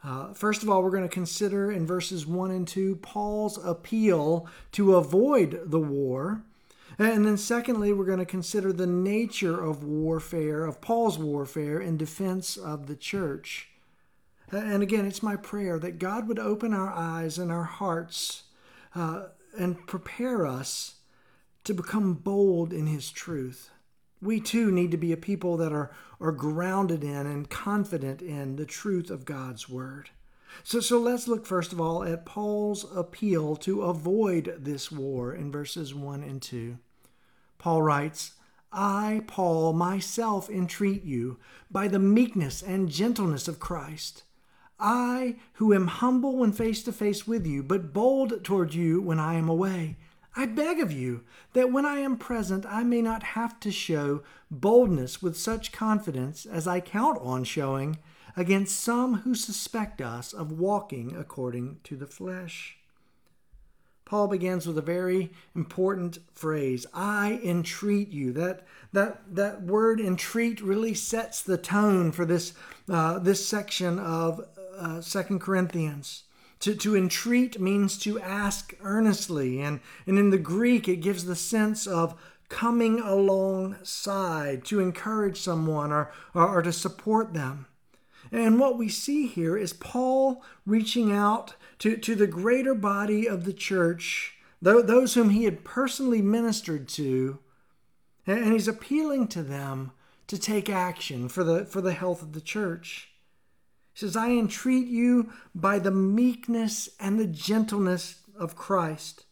Uh, 0.02 0.32
first 0.32 0.62
of 0.62 0.70
all, 0.70 0.82
we're 0.82 0.90
going 0.90 1.02
to 1.02 1.08
consider 1.08 1.70
in 1.70 1.86
verses 1.86 2.26
1 2.26 2.50
and 2.50 2.68
2 2.68 2.96
Paul's 2.96 3.62
appeal 3.64 4.46
to 4.72 4.94
avoid 4.94 5.62
the 5.64 5.80
war. 5.80 6.44
And 6.98 7.26
then, 7.26 7.36
secondly, 7.36 7.92
we're 7.92 8.06
going 8.06 8.20
to 8.20 8.24
consider 8.24 8.72
the 8.72 8.86
nature 8.86 9.62
of 9.62 9.84
warfare, 9.84 10.64
of 10.64 10.80
Paul's 10.80 11.18
warfare 11.18 11.78
in 11.78 11.98
defense 11.98 12.56
of 12.56 12.86
the 12.86 12.96
church. 12.96 13.68
And 14.50 14.82
again, 14.82 15.04
it's 15.04 15.22
my 15.22 15.36
prayer 15.36 15.78
that 15.78 15.98
God 15.98 16.26
would 16.28 16.38
open 16.38 16.72
our 16.72 16.90
eyes 16.90 17.36
and 17.36 17.52
our 17.52 17.64
hearts 17.64 18.44
uh, 18.94 19.26
and 19.58 19.86
prepare 19.86 20.46
us 20.46 20.94
to 21.64 21.74
become 21.74 22.14
bold 22.14 22.72
in 22.72 22.86
his 22.86 23.10
truth. 23.10 23.70
We 24.22 24.40
too 24.40 24.70
need 24.70 24.90
to 24.92 24.96
be 24.96 25.12
a 25.12 25.16
people 25.16 25.56
that 25.58 25.72
are, 25.72 25.90
are 26.20 26.32
grounded 26.32 27.04
in 27.04 27.26
and 27.26 27.50
confident 27.50 28.22
in 28.22 28.56
the 28.56 28.64
truth 28.64 29.10
of 29.10 29.24
God's 29.24 29.68
word. 29.68 30.10
So, 30.64 30.80
so 30.80 30.98
let's 30.98 31.28
look 31.28 31.44
first 31.44 31.72
of 31.72 31.80
all 31.80 32.02
at 32.02 32.24
Paul's 32.24 32.86
appeal 32.94 33.56
to 33.56 33.82
avoid 33.82 34.54
this 34.58 34.90
war 34.90 35.34
in 35.34 35.52
verses 35.52 35.94
1 35.94 36.22
and 36.22 36.40
2. 36.40 36.78
Paul 37.58 37.82
writes, 37.82 38.32
I, 38.72 39.22
Paul, 39.26 39.72
myself 39.72 40.50
entreat 40.50 41.04
you 41.04 41.38
by 41.70 41.88
the 41.88 41.98
meekness 41.98 42.62
and 42.62 42.88
gentleness 42.88 43.48
of 43.48 43.60
Christ. 43.60 44.24
I, 44.78 45.36
who 45.54 45.72
am 45.72 45.86
humble 45.86 46.36
when 46.36 46.52
face 46.52 46.82
to 46.82 46.92
face 46.92 47.26
with 47.26 47.46
you, 47.46 47.62
but 47.62 47.92
bold 47.92 48.44
toward 48.44 48.74
you 48.74 49.00
when 49.00 49.18
I 49.18 49.34
am 49.34 49.48
away. 49.48 49.96
I 50.38 50.44
beg 50.44 50.80
of 50.80 50.92
you 50.92 51.22
that 51.54 51.72
when 51.72 51.86
I 51.86 52.00
am 52.00 52.18
present, 52.18 52.66
I 52.66 52.82
may 52.82 53.00
not 53.00 53.22
have 53.22 53.58
to 53.60 53.70
show 53.70 54.22
boldness 54.50 55.22
with 55.22 55.34
such 55.34 55.72
confidence 55.72 56.44
as 56.44 56.68
I 56.68 56.80
count 56.80 57.18
on 57.22 57.44
showing 57.44 57.98
against 58.36 58.78
some 58.78 59.20
who 59.20 59.34
suspect 59.34 60.02
us 60.02 60.34
of 60.34 60.52
walking 60.52 61.16
according 61.16 61.80
to 61.84 61.96
the 61.96 62.06
flesh. 62.06 62.76
Paul 64.06 64.28
begins 64.28 64.68
with 64.68 64.78
a 64.78 64.82
very 64.82 65.32
important 65.54 66.18
phrase 66.32 66.86
I 66.94 67.40
entreat 67.42 68.08
you. 68.08 68.32
That, 68.32 68.64
that, 68.92 69.34
that 69.34 69.62
word 69.62 70.00
entreat 70.00 70.62
really 70.62 70.94
sets 70.94 71.42
the 71.42 71.58
tone 71.58 72.12
for 72.12 72.24
this, 72.24 72.54
uh, 72.88 73.18
this 73.18 73.46
section 73.46 73.98
of 73.98 74.46
uh, 74.78 75.02
2 75.02 75.38
Corinthians. 75.40 76.22
To, 76.60 76.74
to 76.76 76.96
entreat 76.96 77.60
means 77.60 77.98
to 77.98 78.20
ask 78.20 78.74
earnestly, 78.80 79.60
and, 79.60 79.80
and 80.06 80.18
in 80.18 80.30
the 80.30 80.38
Greek, 80.38 80.88
it 80.88 80.96
gives 80.96 81.24
the 81.24 81.36
sense 81.36 81.86
of 81.86 82.14
coming 82.48 83.00
alongside 83.00 84.64
to 84.66 84.78
encourage 84.78 85.40
someone 85.40 85.90
or, 85.92 86.12
or, 86.32 86.46
or 86.46 86.62
to 86.62 86.72
support 86.72 87.34
them. 87.34 87.66
And 88.30 88.58
what 88.58 88.78
we 88.78 88.88
see 88.88 89.26
here 89.26 89.56
is 89.56 89.72
Paul 89.72 90.44
reaching 90.64 91.12
out 91.12 91.54
to, 91.78 91.96
to 91.96 92.14
the 92.14 92.26
greater 92.26 92.74
body 92.74 93.28
of 93.28 93.44
the 93.44 93.52
church, 93.52 94.34
those 94.60 95.14
whom 95.14 95.30
he 95.30 95.44
had 95.44 95.64
personally 95.64 96.22
ministered 96.22 96.88
to, 96.88 97.38
and 98.26 98.52
he's 98.52 98.68
appealing 98.68 99.28
to 99.28 99.42
them 99.42 99.92
to 100.26 100.38
take 100.38 100.68
action 100.68 101.28
for 101.28 101.44
the, 101.44 101.64
for 101.64 101.80
the 101.80 101.92
health 101.92 102.22
of 102.22 102.32
the 102.32 102.40
church. 102.40 103.10
He 103.92 104.00
says, 104.00 104.16
I 104.16 104.30
entreat 104.30 104.86
you 104.86 105.32
by 105.54 105.78
the 105.78 105.90
meekness 105.90 106.88
and 106.98 107.18
the 107.18 107.26
gentleness 107.26 108.20
of 108.38 108.56
Christ. 108.56 109.24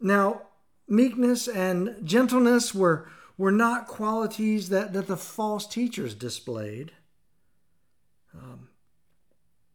Now, 0.00 0.42
meekness 0.88 1.46
and 1.46 1.96
gentleness 2.04 2.74
were, 2.74 3.08
were 3.38 3.52
not 3.52 3.86
qualities 3.86 4.68
that, 4.70 4.92
that 4.92 5.06
the 5.06 5.16
false 5.16 5.66
teachers 5.66 6.14
displayed. 6.14 6.92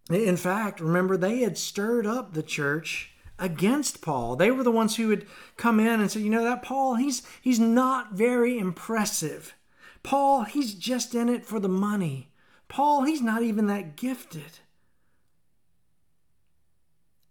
In 0.09 0.37
fact, 0.37 0.79
remember, 0.79 1.17
they 1.17 1.39
had 1.39 1.57
stirred 1.57 2.05
up 2.05 2.33
the 2.33 2.43
church 2.43 3.11
against 3.39 4.01
Paul. 4.01 4.35
They 4.35 4.51
were 4.51 4.63
the 4.63 4.71
ones 4.71 4.95
who 4.95 5.07
would 5.07 5.27
come 5.57 5.79
in 5.79 5.99
and 5.99 6.11
say, 6.11 6.21
you 6.21 6.29
know, 6.29 6.43
that 6.43 6.61
Paul, 6.61 6.95
he's, 6.95 7.23
he's 7.41 7.59
not 7.59 8.13
very 8.13 8.57
impressive. 8.57 9.55
Paul, 10.03 10.43
he's 10.43 10.75
just 10.75 11.15
in 11.15 11.27
it 11.27 11.45
for 11.45 11.59
the 11.59 11.69
money. 11.69 12.31
Paul, 12.67 13.03
he's 13.03 13.21
not 13.21 13.41
even 13.41 13.67
that 13.67 13.95
gifted. 13.95 14.59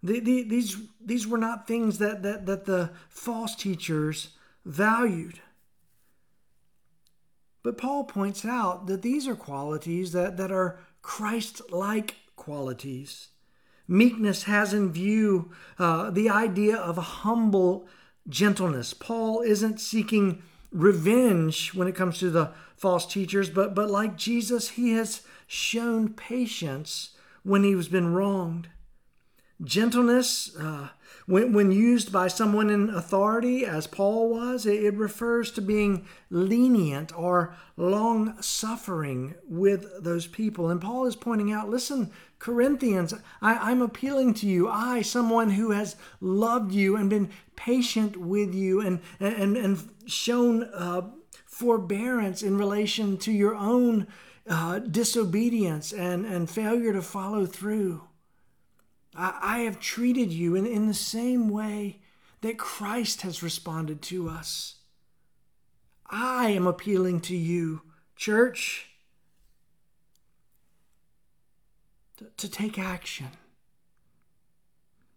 The, 0.02 0.20
the, 0.20 0.42
these, 0.42 0.76
these 1.02 1.26
were 1.26 1.38
not 1.38 1.66
things 1.66 1.98
that, 1.98 2.22
that, 2.24 2.44
that 2.46 2.64
the 2.66 2.90
false 3.08 3.54
teachers 3.54 4.30
valued. 4.64 5.40
But 7.62 7.78
Paul 7.78 8.04
points 8.04 8.44
out 8.44 8.86
that 8.88 9.00
these 9.00 9.26
are 9.26 9.36
qualities 9.36 10.12
that, 10.12 10.36
that 10.36 10.52
are 10.52 10.78
Christ 11.00 11.62
like 11.70 12.16
qualities. 12.36 13.28
Meekness 13.86 14.44
has 14.44 14.72
in 14.72 14.92
view 14.92 15.50
uh, 15.78 16.10
the 16.10 16.30
idea 16.30 16.76
of 16.76 16.96
humble 16.96 17.86
gentleness. 18.28 18.94
Paul 18.94 19.42
isn't 19.42 19.80
seeking 19.80 20.42
revenge 20.72 21.74
when 21.74 21.86
it 21.86 21.94
comes 21.94 22.18
to 22.18 22.30
the 22.30 22.52
false 22.76 23.06
teachers, 23.06 23.50
but, 23.50 23.74
but 23.74 23.90
like 23.90 24.16
Jesus, 24.16 24.70
he 24.70 24.92
has 24.92 25.22
shown 25.46 26.08
patience 26.14 27.10
when 27.42 27.62
he 27.62 27.72
has 27.72 27.88
been 27.88 28.14
wronged. 28.14 28.68
Gentleness, 29.62 30.56
uh, 30.56 30.88
when, 31.26 31.52
when 31.52 31.72
used 31.72 32.12
by 32.12 32.28
someone 32.28 32.70
in 32.70 32.90
authority, 32.90 33.64
as 33.64 33.86
Paul 33.86 34.30
was, 34.30 34.66
it, 34.66 34.84
it 34.84 34.94
refers 34.94 35.50
to 35.52 35.62
being 35.62 36.06
lenient 36.30 37.16
or 37.16 37.54
long 37.76 38.40
suffering 38.42 39.34
with 39.48 39.86
those 40.02 40.26
people. 40.26 40.70
And 40.70 40.80
Paul 40.80 41.06
is 41.06 41.16
pointing 41.16 41.52
out 41.52 41.70
listen, 41.70 42.10
Corinthians, 42.38 43.14
I, 43.40 43.70
am 43.70 43.80
appealing 43.80 44.34
to 44.34 44.46
you. 44.46 44.68
I, 44.68 45.02
someone 45.02 45.50
who 45.50 45.70
has 45.70 45.96
loved 46.20 46.72
you 46.72 46.96
and 46.96 47.08
been 47.08 47.30
patient 47.56 48.16
with 48.16 48.54
you 48.54 48.80
and, 48.80 49.00
and, 49.18 49.56
and 49.56 49.88
shown 50.06 50.64
uh, 50.64 51.10
forbearance 51.46 52.42
in 52.42 52.58
relation 52.58 53.16
to 53.18 53.32
your 53.32 53.54
own 53.54 54.06
uh, 54.46 54.78
disobedience 54.78 55.92
and, 55.92 56.26
and 56.26 56.50
failure 56.50 56.92
to 56.92 57.00
follow 57.00 57.46
through. 57.46 58.02
I, 59.16 59.38
I 59.42 59.58
have 59.60 59.80
treated 59.80 60.32
you 60.32 60.54
in, 60.54 60.66
in 60.66 60.86
the 60.86 60.94
same 60.94 61.48
way 61.48 62.00
that 62.40 62.58
Christ 62.58 63.22
has 63.22 63.42
responded 63.42 64.02
to 64.02 64.28
us. 64.28 64.76
I 66.06 66.50
am 66.50 66.66
appealing 66.66 67.20
to 67.22 67.36
you, 67.36 67.82
church, 68.16 68.90
to, 72.18 72.26
to 72.36 72.48
take 72.48 72.78
action. 72.78 73.28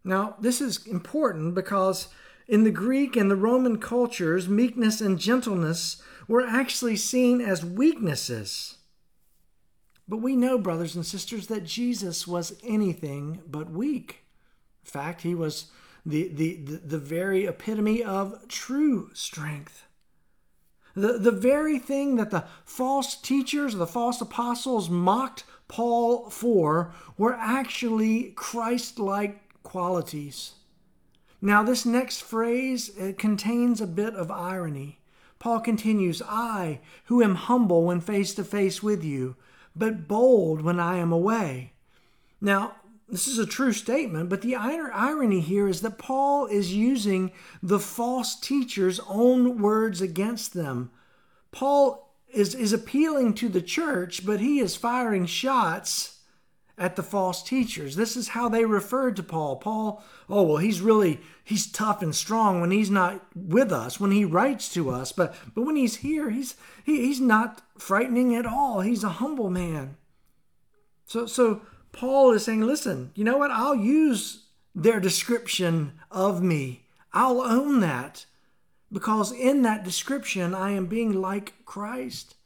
Now, 0.04 0.36
this 0.40 0.60
is 0.60 0.86
important 0.86 1.54
because 1.54 2.08
In 2.48 2.64
the 2.64 2.70
Greek 2.70 3.14
and 3.14 3.30
the 3.30 3.36
Roman 3.36 3.78
cultures, 3.78 4.48
meekness 4.48 5.02
and 5.02 5.18
gentleness 5.18 6.02
were 6.26 6.46
actually 6.46 6.96
seen 6.96 7.42
as 7.42 7.62
weaknesses. 7.62 8.77
But 10.08 10.18
we 10.18 10.36
know, 10.36 10.58
brothers 10.58 10.96
and 10.96 11.04
sisters, 11.04 11.48
that 11.48 11.64
Jesus 11.64 12.26
was 12.26 12.58
anything 12.64 13.42
but 13.46 13.70
weak. 13.70 14.24
In 14.84 14.90
fact, 14.90 15.22
he 15.22 15.34
was 15.34 15.66
the, 16.06 16.28
the, 16.28 16.56
the, 16.56 16.76
the 16.78 16.98
very 16.98 17.44
epitome 17.44 18.02
of 18.02 18.48
true 18.48 19.10
strength. 19.12 19.84
The, 20.94 21.18
the 21.18 21.30
very 21.32 21.78
thing 21.78 22.16
that 22.16 22.30
the 22.30 22.44
false 22.64 23.14
teachers, 23.14 23.74
the 23.74 23.86
false 23.86 24.20
apostles 24.20 24.88
mocked 24.88 25.44
Paul 25.68 26.30
for 26.30 26.94
were 27.18 27.34
actually 27.34 28.32
Christ 28.34 28.98
like 28.98 29.62
qualities. 29.62 30.52
Now, 31.40 31.62
this 31.62 31.84
next 31.84 32.22
phrase 32.22 32.90
contains 33.18 33.80
a 33.80 33.86
bit 33.86 34.14
of 34.14 34.30
irony. 34.30 34.98
Paul 35.38 35.60
continues, 35.60 36.20
I, 36.26 36.80
who 37.04 37.22
am 37.22 37.36
humble 37.36 37.84
when 37.84 38.00
face 38.00 38.34
to 38.34 38.42
face 38.42 38.82
with 38.82 39.04
you, 39.04 39.36
but 39.78 40.08
bold 40.08 40.62
when 40.62 40.80
I 40.80 40.98
am 40.98 41.12
away. 41.12 41.72
Now, 42.40 42.76
this 43.08 43.26
is 43.26 43.38
a 43.38 43.46
true 43.46 43.72
statement, 43.72 44.28
but 44.28 44.42
the 44.42 44.54
irony 44.54 45.40
here 45.40 45.66
is 45.66 45.80
that 45.80 45.98
Paul 45.98 46.46
is 46.46 46.74
using 46.74 47.32
the 47.62 47.78
false 47.78 48.38
teacher's 48.38 49.00
own 49.08 49.62
words 49.62 50.02
against 50.02 50.52
them. 50.52 50.90
Paul 51.50 52.14
is, 52.28 52.54
is 52.54 52.74
appealing 52.74 53.32
to 53.34 53.48
the 53.48 53.62
church, 53.62 54.26
but 54.26 54.40
he 54.40 54.60
is 54.60 54.76
firing 54.76 55.24
shots 55.24 56.17
at 56.78 56.96
the 56.96 57.02
false 57.02 57.42
teachers. 57.42 57.96
This 57.96 58.16
is 58.16 58.28
how 58.28 58.48
they 58.48 58.64
referred 58.64 59.16
to 59.16 59.22
Paul. 59.22 59.56
Paul, 59.56 60.02
oh, 60.28 60.42
well, 60.42 60.56
he's 60.58 60.80
really, 60.80 61.20
he's 61.44 61.70
tough 61.70 62.02
and 62.02 62.14
strong 62.14 62.60
when 62.60 62.70
he's 62.70 62.90
not 62.90 63.20
with 63.34 63.72
us, 63.72 63.98
when 63.98 64.12
he 64.12 64.24
writes 64.24 64.72
to 64.74 64.90
us. 64.90 65.12
But, 65.12 65.34
but 65.54 65.62
when 65.62 65.76
he's 65.76 65.96
here, 65.96 66.30
he's, 66.30 66.56
he, 66.84 67.06
he's 67.06 67.20
not 67.20 67.62
frightening 67.78 68.34
at 68.34 68.46
all. 68.46 68.80
He's 68.80 69.04
a 69.04 69.08
humble 69.08 69.50
man. 69.50 69.96
So, 71.04 71.26
so 71.26 71.62
Paul 71.92 72.32
is 72.32 72.44
saying, 72.44 72.60
listen, 72.60 73.10
you 73.14 73.24
know 73.24 73.38
what? 73.38 73.50
I'll 73.50 73.74
use 73.74 74.44
their 74.74 75.00
description 75.00 75.92
of 76.10 76.42
me. 76.42 76.84
I'll 77.12 77.40
own 77.40 77.80
that 77.80 78.26
because 78.92 79.32
in 79.32 79.62
that 79.62 79.84
description, 79.84 80.54
I 80.54 80.70
am 80.70 80.86
being 80.86 81.20
like 81.20 81.54
Christ. 81.64 82.36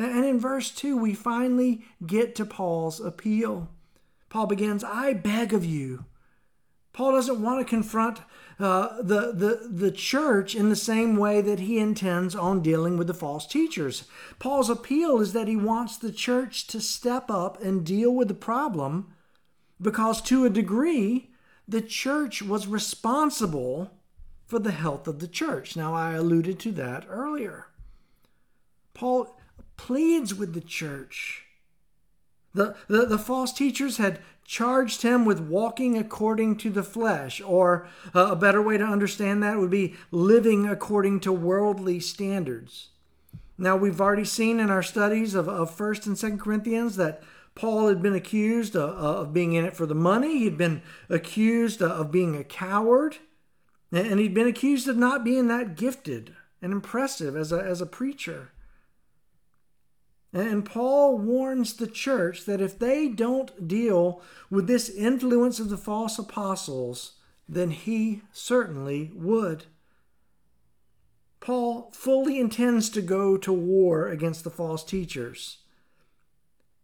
And 0.00 0.24
in 0.24 0.40
verse 0.40 0.70
2, 0.70 0.96
we 0.96 1.14
finally 1.14 1.84
get 2.06 2.34
to 2.36 2.46
Paul's 2.46 3.00
appeal. 3.00 3.68
Paul 4.28 4.46
begins, 4.46 4.82
I 4.82 5.12
beg 5.12 5.52
of 5.52 5.64
you. 5.64 6.06
Paul 6.92 7.12
doesn't 7.12 7.42
want 7.42 7.60
to 7.60 7.68
confront 7.68 8.20
uh, 8.58 9.02
the, 9.02 9.32
the, 9.32 9.68
the 9.70 9.90
church 9.90 10.54
in 10.54 10.68
the 10.68 10.76
same 10.76 11.16
way 11.16 11.40
that 11.40 11.60
he 11.60 11.78
intends 11.78 12.34
on 12.34 12.62
dealing 12.62 12.96
with 12.96 13.06
the 13.06 13.14
false 13.14 13.46
teachers. 13.46 14.04
Paul's 14.38 14.70
appeal 14.70 15.20
is 15.20 15.32
that 15.32 15.48
he 15.48 15.56
wants 15.56 15.96
the 15.96 16.12
church 16.12 16.66
to 16.68 16.80
step 16.80 17.30
up 17.30 17.62
and 17.62 17.86
deal 17.86 18.14
with 18.14 18.28
the 18.28 18.34
problem 18.34 19.12
because, 19.80 20.20
to 20.22 20.44
a 20.44 20.50
degree, 20.50 21.30
the 21.66 21.80
church 21.80 22.42
was 22.42 22.66
responsible 22.66 23.92
for 24.46 24.58
the 24.58 24.72
health 24.72 25.06
of 25.06 25.20
the 25.20 25.28
church. 25.28 25.76
Now, 25.76 25.94
I 25.94 26.12
alluded 26.14 26.58
to 26.60 26.72
that 26.72 27.06
earlier. 27.08 27.68
Paul 28.94 29.39
pleads 29.80 30.34
with 30.34 30.52
the 30.52 30.60
church. 30.60 31.46
The, 32.52 32.76
the, 32.86 33.06
the 33.06 33.18
false 33.18 33.50
teachers 33.50 33.96
had 33.96 34.20
charged 34.44 35.00
him 35.00 35.24
with 35.24 35.40
walking 35.40 35.96
according 35.96 36.56
to 36.58 36.68
the 36.68 36.82
flesh, 36.82 37.40
or 37.40 37.88
uh, 38.14 38.28
a 38.32 38.36
better 38.36 38.60
way 38.60 38.76
to 38.76 38.84
understand 38.84 39.42
that 39.42 39.58
would 39.58 39.70
be 39.70 39.94
living 40.10 40.68
according 40.68 41.20
to 41.20 41.32
worldly 41.32 41.98
standards. 41.98 42.90
Now, 43.56 43.74
we've 43.74 44.02
already 44.02 44.26
seen 44.26 44.60
in 44.60 44.68
our 44.68 44.82
studies 44.82 45.34
of, 45.34 45.48
of 45.48 45.74
1st 45.74 46.06
and 46.06 46.16
2nd 46.16 46.40
Corinthians 46.40 46.96
that 46.96 47.22
Paul 47.54 47.88
had 47.88 48.02
been 48.02 48.14
accused 48.14 48.76
of, 48.76 48.90
of 48.90 49.32
being 49.32 49.54
in 49.54 49.64
it 49.64 49.74
for 49.74 49.86
the 49.86 49.94
money. 49.94 50.40
He'd 50.40 50.58
been 50.58 50.82
accused 51.08 51.80
uh, 51.80 51.86
of 51.86 52.12
being 52.12 52.36
a 52.36 52.44
coward. 52.44 53.16
And 53.90 54.20
he'd 54.20 54.34
been 54.34 54.46
accused 54.46 54.88
of 54.88 54.98
not 54.98 55.24
being 55.24 55.48
that 55.48 55.74
gifted 55.74 56.34
and 56.60 56.70
impressive 56.70 57.34
as 57.34 57.50
a, 57.50 57.58
as 57.62 57.80
a 57.80 57.86
preacher. 57.86 58.52
And 60.32 60.64
Paul 60.64 61.18
warns 61.18 61.74
the 61.74 61.88
church 61.88 62.44
that 62.44 62.60
if 62.60 62.78
they 62.78 63.08
don't 63.08 63.66
deal 63.66 64.22
with 64.48 64.66
this 64.66 64.88
influence 64.88 65.58
of 65.58 65.70
the 65.70 65.76
false 65.76 66.18
apostles, 66.18 67.14
then 67.48 67.70
he 67.70 68.22
certainly 68.32 69.10
would. 69.14 69.64
Paul 71.40 71.90
fully 71.94 72.38
intends 72.38 72.90
to 72.90 73.02
go 73.02 73.36
to 73.38 73.52
war 73.52 74.06
against 74.08 74.44
the 74.44 74.50
false 74.50 74.84
teachers 74.84 75.58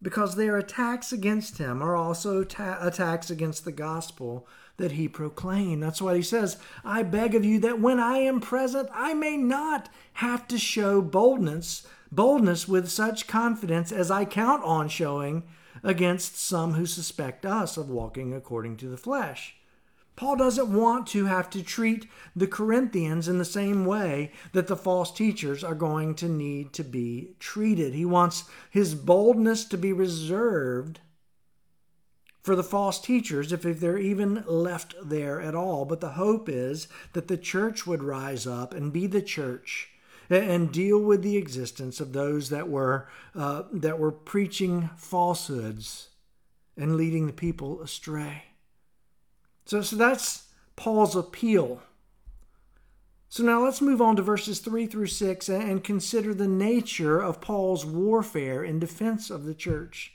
because 0.03 0.35
their 0.35 0.57
attacks 0.57 1.13
against 1.13 1.59
him 1.59 1.83
are 1.83 1.97
also 1.97 2.43
ta- 2.45 2.79
attacks 2.81 3.31
against 3.31 3.65
the 3.65 3.73
gospel 3.73 4.47
that 4.77 4.93
he 4.93 5.09
proclaimed. 5.09 5.83
That's 5.83 6.03
why 6.03 6.17
he 6.17 6.23
says, 6.23 6.59
I 6.85 7.03
beg 7.03 7.35
of 7.35 7.45
you 7.45 7.59
that 7.61 7.81
when 7.81 7.99
I 7.99 8.19
am 8.19 8.41
present, 8.41 8.89
I 8.93 9.15
may 9.15 9.37
not 9.37 9.89
have 10.15 10.47
to 10.49 10.59
show 10.59 11.01
boldness 11.01 11.87
boldness 12.17 12.67
with 12.67 12.89
such 12.89 13.29
confidence 13.29 13.93
as 13.93 14.11
I 14.11 14.25
count 14.25 14.65
on 14.65 14.89
showing 14.89 15.45
against 15.83 16.41
some 16.41 16.73
who 16.73 16.87
suspect 16.87 17.47
us 17.47 17.77
of 17.77 17.91
walking 17.91 18.35
according 18.35 18.79
to 18.79 18.89
the 18.89 18.97
flesh. 18.97 19.55
Paul 20.17 20.37
doesn't 20.37 20.73
want 20.73 21.07
to 21.09 21.27
have 21.27 21.51
to 21.51 21.63
treat 21.63 22.09
the 22.35 22.47
Corinthians 22.47 23.29
in 23.29 23.37
the 23.37 23.45
same 23.45 23.85
way 23.85 24.33
that 24.53 24.67
the 24.67 24.77
false 24.77 25.13
teachers 25.13 25.63
are 25.63 25.75
going 25.75 26.15
to 26.17 26.29
need 26.29 26.73
to 26.73 26.83
be 26.83 27.37
treated. 27.39 27.93
He 27.93 28.07
wants 28.07 28.45
his 28.71 28.95
boldness 28.95 29.67
to 29.67 29.77
be 29.77 29.93
reserved 29.93 31.01
for 32.43 32.57
the 32.57 32.65
false 32.65 32.99
teachers 32.99 33.53
if 33.53 33.67
if 33.67 33.79
they're 33.79 33.99
even 33.99 34.43
left 34.47 34.95
there 35.03 35.39
at 35.39 35.55
all. 35.55 35.85
But 35.85 36.01
the 36.01 36.11
hope 36.11 36.49
is 36.49 36.89
that 37.13 37.29
the 37.29 37.37
church 37.37 37.87
would 37.87 38.03
rise 38.03 38.47
up 38.47 38.73
and 38.73 38.93
be 38.93 39.07
the 39.07 39.21
church 39.21 39.91
and 40.29 40.73
deal 40.73 40.99
with 40.99 41.23
the 41.23 41.37
existence 41.37 42.01
of 42.01 42.13
those 42.13 42.49
that 42.51 42.69
were 42.69 43.09
uh, 43.35 43.65
that 43.73 43.99
were 43.99 44.13
preaching 44.13 44.91
falsehoods 44.97 46.09
and 46.77 46.97
leading 46.97 47.27
the 47.27 47.33
people 47.33 47.81
astray. 47.81 48.45
So, 49.65 49.83
so 49.83 49.97
that's 49.97 50.49
Paul's 50.77 51.17
appeal. 51.17 51.83
So 53.29 53.43
now 53.43 53.65
let's 53.65 53.81
move 53.81 54.01
on 54.01 54.17
to 54.17 54.23
verses 54.23 54.61
3 54.61 54.87
through 54.87 55.09
6 55.09 55.49
and 55.49 55.83
consider 55.83 56.33
the 56.33 56.49
nature 56.49 57.21
of 57.21 57.41
Paul's 57.41 57.85
warfare 57.85 58.63
in 58.63 58.79
defense 58.79 59.31
of 59.31 59.45
the 59.45 59.55
church. 59.55 60.13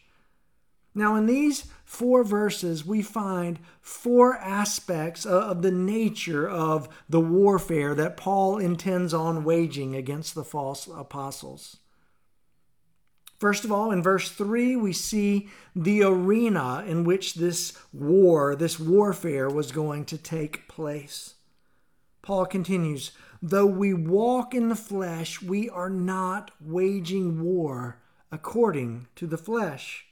Now, 0.94 1.16
in 1.16 1.26
these 1.26 1.66
four 1.86 2.24
verses, 2.24 2.86
we 2.86 3.02
find 3.02 3.60
four 3.80 4.36
aspects 4.38 5.26
of 5.26 5.62
the 5.62 5.72
nature 5.72 6.50
of 6.50 6.90
the 7.08 7.22
warfare 7.22 7.96
that 7.96 8.18
Paul 8.18 8.58
intends 8.58 9.14
on 9.14 9.44
waging 9.44 9.96
against 9.96 10.36
the 10.36 10.44
false 10.44 10.88
apostles. 10.88 11.78
First 13.40 13.66
of 13.66 13.72
all, 13.72 13.90
in 13.92 14.04
verse 14.04 14.30
3, 14.30 14.76
we 14.76 14.94
see 14.94 15.50
the 15.76 16.04
arena 16.04 16.84
in 16.86 17.06
which 17.06 17.36
this 17.36 17.76
war, 17.92 18.56
this 18.56 18.80
warfare, 18.80 19.50
was 19.50 19.72
going 19.72 20.06
to 20.06 20.18
take 20.18 20.68
place. 20.68 21.36
Paul 22.22 22.46
continues, 22.46 23.12
Though 23.42 23.66
we 23.66 23.96
walk 23.96 24.54
in 24.54 24.70
the 24.70 24.76
flesh, 24.76 25.42
we 25.42 25.68
are 25.70 25.90
not 25.90 26.52
waging 26.62 27.42
war 27.42 27.98
according 28.32 29.08
to 29.16 29.26
the 29.26 29.40
flesh. 29.40 30.06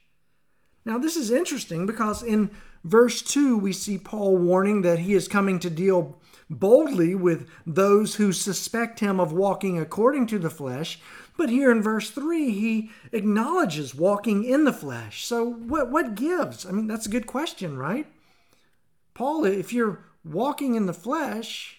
Now, 0.86 0.98
this 0.98 1.16
is 1.16 1.32
interesting 1.32 1.86
because 1.86 2.24
in 2.24 2.52
verse 2.84 3.22
2, 3.22 3.58
we 3.58 3.74
see 3.74 3.98
Paul 3.98 4.38
warning 4.38 4.82
that 4.82 5.00
he 5.00 5.14
is 5.14 5.28
coming 5.28 5.60
to 5.60 5.70
deal 5.70 6.20
boldly 6.50 7.14
with 7.14 7.48
those 7.66 8.16
who 8.16 8.32
suspect 8.32 9.00
him 9.00 9.20
of 9.20 9.32
walking 9.32 9.80
according 9.80 10.28
to 10.28 10.40
the 10.40 10.50
flesh. 10.50 11.00
But 11.38 11.50
here 11.50 11.72
in 11.72 11.82
verse 11.82 12.10
3, 12.10 12.52
he 12.52 12.92
acknowledges 13.12 13.96
walking 13.96 14.44
in 14.44 14.64
the 14.64 14.74
flesh. 14.74 15.26
So, 15.26 15.46
what, 15.46 15.90
what 15.90 16.16
gives? 16.16 16.66
I 16.66 16.72
mean, 16.72 16.88
that's 16.88 17.06
a 17.06 17.12
good 17.12 17.28
question, 17.28 17.78
right? 17.78 18.08
Paul, 19.14 19.46
if 19.46 19.72
you're 19.72 20.04
walking 20.26 20.76
in 20.76 20.86
the 20.86 20.94
flesh, 20.94 21.78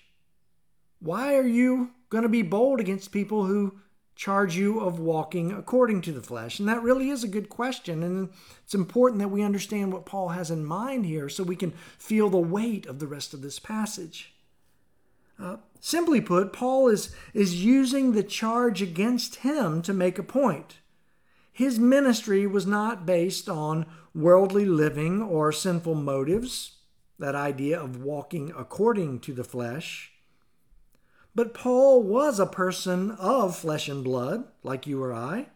why 1.00 1.36
are 1.36 1.46
you 1.46 1.90
going 2.08 2.22
to 2.22 2.28
be 2.28 2.42
bold 2.42 2.80
against 2.80 3.12
people 3.12 3.46
who 3.46 3.80
charge 4.20 4.54
you 4.54 4.80
of 4.80 4.98
walking 4.98 5.50
according 5.50 6.02
to 6.02 6.12
the 6.12 6.20
flesh? 6.20 6.60
And 6.60 6.68
that 6.68 6.82
really 6.82 7.08
is 7.08 7.24
a 7.24 7.28
good 7.28 7.48
question. 7.48 8.02
And 8.02 8.28
it's 8.62 8.74
important 8.74 9.18
that 9.20 9.30
we 9.30 9.42
understand 9.42 9.94
what 9.94 10.04
Paul 10.04 10.28
has 10.28 10.50
in 10.50 10.62
mind 10.62 11.06
here 11.06 11.30
so 11.30 11.42
we 11.42 11.56
can 11.56 11.70
feel 11.96 12.28
the 12.28 12.36
weight 12.36 12.84
of 12.84 12.98
the 12.98 13.06
rest 13.06 13.32
of 13.32 13.40
this 13.40 13.58
passage. 13.58 14.34
Uh, 15.42 15.56
simply 15.80 16.20
put, 16.20 16.52
Paul 16.52 16.88
is, 16.88 17.16
is 17.32 17.64
using 17.64 18.12
the 18.12 18.22
charge 18.22 18.82
against 18.82 19.36
him 19.36 19.80
to 19.80 19.94
make 19.94 20.18
a 20.18 20.22
point. 20.22 20.80
His 21.50 21.78
ministry 21.78 22.46
was 22.46 22.66
not 22.66 23.06
based 23.06 23.48
on 23.48 23.86
worldly 24.14 24.66
living 24.66 25.22
or 25.22 25.50
sinful 25.50 25.94
motives, 25.94 26.76
that 27.18 27.34
idea 27.34 27.80
of 27.80 28.02
walking 28.02 28.52
according 28.54 29.20
to 29.20 29.32
the 29.32 29.44
flesh. 29.44 30.09
But 31.40 31.54
Paul 31.54 32.02
was 32.02 32.38
a 32.38 32.44
person 32.44 33.12
of 33.12 33.56
flesh 33.56 33.88
and 33.88 34.04
blood, 34.04 34.44
like 34.62 34.86
you 34.86 35.02
or 35.02 35.14
I, 35.14 35.46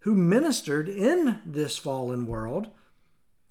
who 0.00 0.14
ministered 0.14 0.86
in 0.86 1.40
this 1.46 1.78
fallen 1.78 2.26
world. 2.26 2.68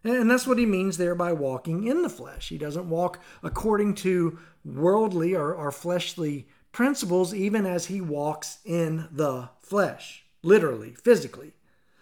And 0.04 0.30
that's 0.30 0.46
what 0.46 0.60
he 0.60 0.68
means 0.68 0.98
there 0.98 1.16
by 1.16 1.34
walking 1.34 1.88
in 1.88 2.04
the 2.04 2.12
flesh. 2.12 2.50
He 2.50 2.60
doesn't 2.60 2.92
walk 2.92 3.24
according 3.42 3.96
to 3.96 4.38
worldly 4.64 5.34
or, 5.34 5.52
or 5.52 5.72
fleshly 5.72 6.48
principles, 6.72 7.34
even 7.34 7.66
as 7.66 7.88
he 7.88 8.02
walks 8.02 8.60
in 8.64 9.08
the 9.12 9.50
flesh, 9.64 10.26
literally, 10.44 10.94
physically. 10.94 11.54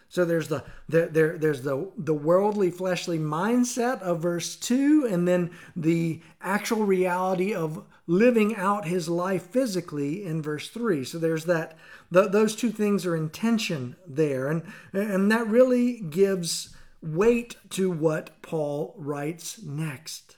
So 0.09 0.25
there's 0.25 0.49
the, 0.49 0.65
the 0.89 1.07
there 1.09 1.37
there's 1.37 1.61
the 1.61 1.89
the 1.97 2.13
worldly 2.13 2.71
fleshly 2.71 3.17
mindset 3.17 4.01
of 4.01 4.19
verse 4.19 4.57
2 4.57 5.07
and 5.09 5.27
then 5.27 5.49
the 5.75 6.21
actual 6.39 6.85
reality 6.85 7.55
of 7.55 7.83
living 8.05 8.55
out 8.55 8.85
his 8.85 9.07
life 9.07 9.43
physically 9.43 10.25
in 10.25 10.41
verse 10.41 10.69
3. 10.69 11.03
So 11.05 11.17
there's 11.17 11.45
that 11.45 11.77
those 12.11 12.55
two 12.55 12.71
things 12.71 13.05
are 13.05 13.15
in 13.15 13.29
tension 13.29 13.95
there 14.05 14.47
and 14.47 14.63
and 14.91 15.31
that 15.31 15.47
really 15.47 15.99
gives 15.99 16.75
weight 17.01 17.57
to 17.71 17.91
what 17.91 18.41
Paul 18.41 18.93
writes 18.97 19.61
next. 19.61 20.37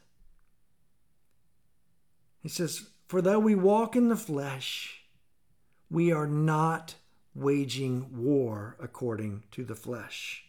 He 2.41 2.49
says, 2.49 2.89
For 3.07 3.21
though 3.21 3.39
we 3.39 3.55
walk 3.55 3.95
in 3.95 4.09
the 4.09 4.15
flesh, 4.15 5.03
we 5.89 6.11
are 6.11 6.27
not 6.27 6.95
waging 7.33 8.07
war 8.15 8.77
according 8.79 9.43
to 9.51 9.63
the 9.63 9.75
flesh. 9.75 10.44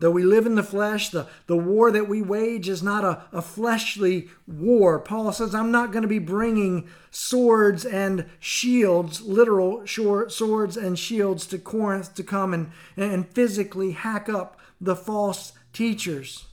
Though 0.00 0.10
we 0.10 0.24
live 0.24 0.44
in 0.44 0.56
the 0.56 0.62
flesh, 0.62 1.10
the, 1.10 1.28
the 1.46 1.56
war 1.56 1.92
that 1.92 2.08
we 2.08 2.20
wage 2.20 2.68
is 2.68 2.82
not 2.82 3.04
a, 3.04 3.24
a 3.32 3.40
fleshly 3.40 4.28
war. 4.46 4.98
Paul 4.98 5.32
says, 5.32 5.54
I'm 5.54 5.70
not 5.70 5.92
going 5.92 6.02
to 6.02 6.08
be 6.08 6.18
bringing 6.18 6.88
swords 7.10 7.84
and 7.84 8.26
shields, 8.40 9.22
literal 9.22 9.86
swords 9.86 10.76
and 10.76 10.98
shields 10.98 11.46
to 11.46 11.58
Corinth 11.58 12.14
to 12.16 12.24
come 12.24 12.52
and, 12.52 12.72
and 12.96 13.28
physically 13.28 13.92
hack 13.92 14.28
up 14.28 14.58
the 14.80 14.96
false 14.96 15.52
teachers. 15.72 16.46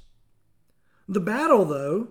The 1.09 1.19
battle, 1.19 1.65
though, 1.65 2.09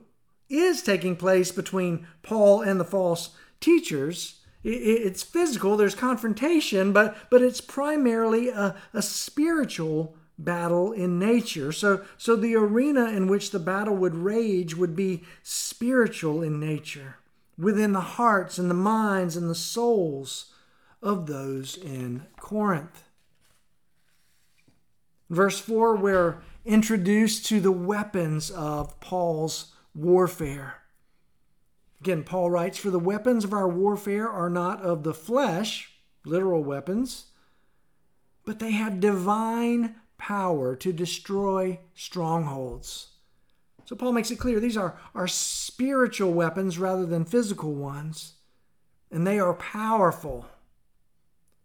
is 0.49 0.83
taking 0.83 1.15
place 1.15 1.53
between 1.53 2.09
Paul 2.23 2.61
and 2.61 2.81
the 2.81 2.85
false 2.85 3.31
teachers. 3.61 4.41
It's 4.63 5.23
physical, 5.23 5.77
there's 5.77 5.95
confrontation, 5.95 6.93
but, 6.93 7.17
but 7.31 7.41
it's 7.41 7.63
primarily 7.63 8.49
a, 8.49 8.75
a 8.93 9.01
spiritual 9.01 10.17
battle 10.45 10.93
in 10.93 11.19
nature. 11.19 11.73
So, 11.73 12.05
so 12.17 12.37
the 12.37 12.55
arena 12.55 13.07
in 13.11 13.27
which 13.27 13.51
the 13.51 13.59
battle 13.59 13.97
would 13.97 14.15
rage 14.15 14.77
would 14.77 14.97
be 14.97 15.25
spiritual 15.43 16.43
in 16.43 16.59
nature, 16.59 17.17
within 17.59 17.93
the 17.93 18.01
hearts 18.01 18.59
and 18.59 18.71
the 18.71 18.75
minds 18.75 19.37
and 19.37 19.49
the 19.49 19.55
souls 19.55 20.53
of 21.03 21.27
those 21.27 21.77
in 21.77 22.27
Corinth. 22.39 23.05
Verse 25.29 25.61
4, 25.61 25.97
we're 25.97 26.43
introduced 26.65 27.47
to 27.47 27.61
the 27.61 27.73
weapons 27.73 28.51
of 28.51 28.99
Paul's 29.01 29.73
warfare. 29.95 30.83
Again, 32.01 32.25
Paul 32.25 32.51
writes, 32.51 32.79
For 32.79 32.91
the 32.91 32.99
weapons 32.99 33.45
of 33.45 33.53
our 33.53 33.69
warfare 33.69 34.29
are 34.29 34.51
not 34.51 34.83
of 34.83 35.03
the 35.03 35.15
flesh, 35.15 35.93
literal 36.25 36.65
weapons, 36.65 37.27
but 38.45 38.59
they 38.59 38.73
have 38.73 39.01
divine 39.01 39.97
power 40.21 40.77
to 40.77 40.93
destroy 40.93 41.81
strongholds. 41.95 43.09
So 43.87 43.97
Paul 43.97 44.13
makes 44.13 44.31
it 44.31 44.39
clear 44.39 44.61
these 44.61 44.77
are, 44.77 44.97
are 45.15 45.27
spiritual 45.27 46.33
weapons 46.33 46.79
rather 46.79 47.07
than 47.07 47.25
physical 47.25 47.73
ones, 47.73 48.35
and 49.11 49.27
they 49.27 49.41
are 49.41 49.55
powerful. 49.55 50.47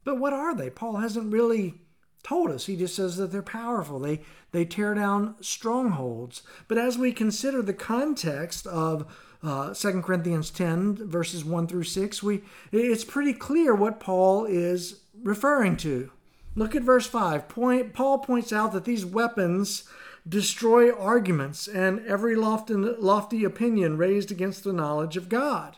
But 0.05 0.19
what 0.19 0.33
are 0.33 0.55
they? 0.55 0.69
Paul 0.69 0.97
hasn't 0.97 1.33
really 1.33 1.81
told 2.23 2.49
us. 2.49 2.65
He 2.65 2.75
just 2.75 2.95
says 2.95 3.17
that 3.17 3.31
they're 3.31 3.43
powerful. 3.43 3.99
They 3.99 4.21
they 4.51 4.65
tear 4.65 4.93
down 4.93 5.35
strongholds. 5.41 6.41
But 6.67 6.77
as 6.77 6.97
we 6.97 7.11
consider 7.11 7.61
the 7.61 7.73
context 7.73 8.65
of 8.65 9.05
uh, 9.43 9.73
2 9.73 10.01
Corinthians 10.01 10.49
10 10.49 11.07
verses 11.07 11.45
1 11.45 11.67
through 11.67 11.83
6, 11.83 12.23
we 12.23 12.41
it's 12.71 13.03
pretty 13.03 13.33
clear 13.33 13.75
what 13.75 13.99
Paul 13.99 14.45
is 14.45 15.01
referring 15.21 15.77
to. 15.77 16.09
Look 16.55 16.75
at 16.75 16.83
verse 16.83 17.05
5. 17.05 17.49
Point, 17.49 17.93
Paul 17.93 18.19
points 18.19 18.53
out 18.53 18.71
that 18.71 18.85
these 18.85 19.05
weapons 19.05 19.83
destroy 20.27 20.91
arguments 20.91 21.67
and 21.67 21.99
every 22.07 22.35
lofty, 22.35 22.73
lofty 22.73 23.43
opinion 23.43 23.97
raised 23.97 24.31
against 24.31 24.63
the 24.63 24.73
knowledge 24.73 25.17
of 25.17 25.29
God. 25.29 25.75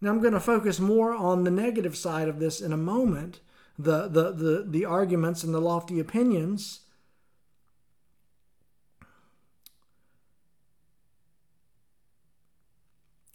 Now 0.00 0.10
I'm 0.10 0.20
going 0.20 0.32
to 0.34 0.40
focus 0.40 0.78
more 0.78 1.12
on 1.12 1.44
the 1.44 1.50
negative 1.50 1.96
side 1.96 2.28
of 2.28 2.38
this 2.38 2.60
in 2.60 2.72
a 2.72 2.78
moment 2.78 3.40
the, 3.78 4.06
the, 4.06 4.30
the, 4.32 4.64
the 4.68 4.84
arguments 4.84 5.42
and 5.42 5.52
the 5.52 5.60
lofty 5.60 5.98
opinions. 5.98 6.80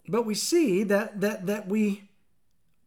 But 0.08 0.26
we 0.26 0.34
see 0.34 0.84
that, 0.84 1.22
that, 1.22 1.46
that 1.46 1.68
we 1.68 2.09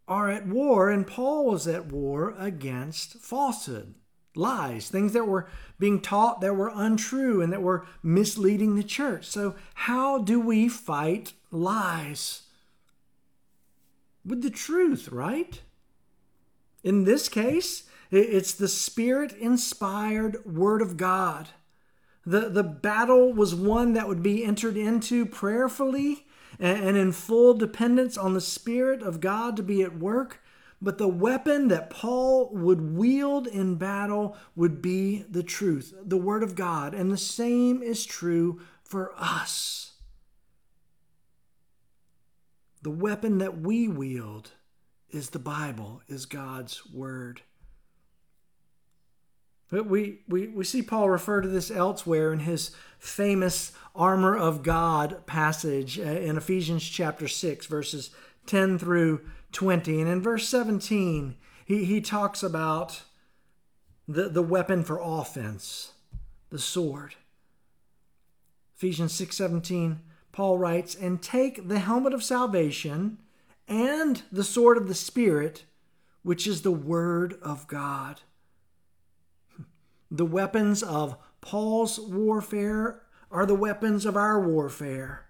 are 0.09 0.31
at 0.31 0.47
war, 0.47 0.91
and 0.91 1.07
Paul 1.07 1.47
was 1.47 1.67
at 1.67 1.87
war 1.87 2.35
against 2.39 3.15
falsehood, 3.19 3.95
lies, 4.35 4.89
things 4.89 5.13
that 5.13 5.27
were 5.27 5.49
being 5.79 6.01
taught 6.01 6.41
that 6.41 6.55
were 6.55 6.73
untrue 6.75 7.41
and 7.41 7.53
that 7.53 7.63
were 7.63 7.87
misleading 8.03 8.77
the 8.77 8.83
church. 8.83 9.27
So, 9.27 9.55
how 9.75 10.19
do 10.19 10.41
we 10.41 10.69
fight 10.69 11.33
lies? 11.51 12.43
With 14.25 14.43
the 14.43 14.51
truth, 14.51 15.09
right? 15.11 15.61
In 16.85 17.05
this 17.05 17.29
case, 17.29 17.85
it's 18.11 18.53
the 18.53 18.69
spirit 18.69 19.33
inspired 19.33 20.45
Word 20.45 20.83
of 20.83 20.97
God. 20.97 21.49
The, 22.25 22.49
the 22.49 22.63
battle 22.63 23.33
was 23.33 23.55
one 23.55 23.95
that 23.95 24.07
would 24.07 24.23
be 24.23 24.45
entered 24.45 24.77
into 24.77 25.27
prayerfully 25.27 26.27
and 26.59 26.97
in 26.97 27.13
full 27.13 27.55
dependence 27.55 28.17
on 28.17 28.35
the 28.35 28.41
Spirit 28.41 29.03
of 29.03 29.21
God 29.21 29.57
to 29.57 29.63
be 29.63 29.83
at 29.83 29.99
work. 29.99 30.41
But 30.81 30.99
the 30.99 31.09
weapon 31.09 31.69
that 31.69 31.91
Paul 31.91 32.51
would 32.53 32.97
wield 32.97 33.47
in 33.47 33.77
battle 33.77 34.37
would 34.57 34.83
be 34.83 35.25
the 35.31 35.45
truth, 35.45 35.95
the 36.03 36.17
Word 36.17 36.43
of 36.43 36.57
God. 36.57 36.93
And 36.93 37.11
the 37.11 37.17
same 37.17 37.83
is 37.83 38.05
true 38.05 38.61
for 38.83 39.15
us. 39.17 39.93
The 42.83 42.91
weapon 42.91 43.39
that 43.39 43.61
we 43.61 43.87
wield 43.87 44.51
is 45.11 45.31
the 45.31 45.39
Bible, 45.39 46.03
is 46.09 46.27
God's 46.27 46.85
Word. 46.93 47.43
But 49.71 49.87
we, 49.87 50.19
we, 50.29 50.49
we 50.49 50.65
see 50.65 50.83
Paul 50.83 51.09
refer 51.09 51.41
to 51.41 51.49
this 51.49 51.71
elsewhere 51.71 52.33
in 52.33 52.41
his 52.41 52.73
famous 52.99 53.73
armor 53.95 54.37
of 54.37 54.63
God 54.63 55.27
passage 55.27 55.99
uh, 55.99 56.03
in 56.03 56.37
Ephesians 56.37 56.83
chapter 56.83 57.29
6, 57.29 57.67
verses 57.67 58.11
10 58.47 58.79
through 58.79 59.21
20. 59.53 60.01
And 60.01 60.11
in 60.11 60.21
verse 60.21 60.49
17, 60.49 61.37
he, 61.65 61.85
he 61.85 62.01
talks 62.01 62.43
about 62.43 63.03
the, 64.09 64.29
the 64.29 64.43
weapon 64.43 64.83
for 64.85 65.01
offense, 65.03 65.93
the 66.51 66.59
sword. 66.59 67.15
Ephesians 68.77 69.13
6 69.13 69.37
17, 69.37 70.01
Paul 70.33 70.59
writes, 70.59 70.95
And 70.95 71.23
take 71.23 71.69
the 71.69 71.79
helmet 71.79 72.15
of 72.15 72.25
salvation 72.25 73.19
and 73.69 74.23
the 74.33 74.45
sword 74.45 74.77
of 74.77 74.89
the 74.89 74.95
Spirit, 74.95 75.65
which 76.23 76.47
is 76.47 76.63
the 76.63 76.73
Word 76.73 77.39
of 77.43 77.67
God. 77.67 78.23
The 80.15 80.27
weapons 80.27 80.83
of 80.83 81.17
Paul's 81.41 81.99
warfare 81.99 83.02
are 83.33 83.47
the 83.47 83.55
weapons 83.55 84.07
of 84.07 84.17
our 84.17 84.41
warfare 84.41 85.27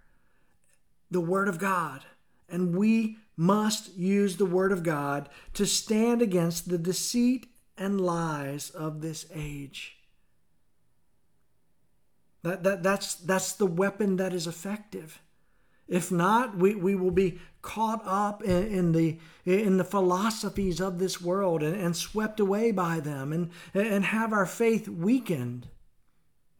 the 1.11 1.21
Word 1.21 1.47
of 1.47 1.59
God. 1.59 2.05
And 2.49 2.75
we 2.75 3.19
must 3.37 3.95
use 3.97 4.37
the 4.37 4.47
Word 4.47 4.73
of 4.73 4.83
God 4.83 5.29
to 5.55 5.67
stand 5.67 6.23
against 6.23 6.69
the 6.69 6.79
deceit 6.79 7.47
and 7.79 8.01
lies 8.01 8.71
of 8.71 9.01
this 9.01 9.27
age. 9.35 9.99
That, 12.43 12.63
that, 12.65 12.83
that's, 12.83 13.15
that's 13.15 13.53
the 13.53 13.67
weapon 13.67 14.17
that 14.17 14.33
is 14.33 14.47
effective. 14.47 15.21
If 15.87 16.11
not, 16.11 16.57
we, 16.57 16.75
we 16.75 16.95
will 16.95 17.11
be 17.11 17.39
caught 17.61 18.03
up 18.05 18.43
in, 18.43 18.67
in 18.67 18.93
the 18.93 19.19
in 19.45 19.77
the 19.77 19.85
philosophies 19.85 20.81
of 20.81 20.99
this 20.99 21.21
world 21.21 21.63
and, 21.63 21.77
and 21.77 21.97
swept 21.97 22.41
away 22.41 22.71
by 22.73 23.01
them 23.01 23.33
and, 23.33 23.51
and 23.75 24.05
have 24.07 24.33
our 24.33 24.47
faith 24.47 24.89
weakened. 24.89 25.69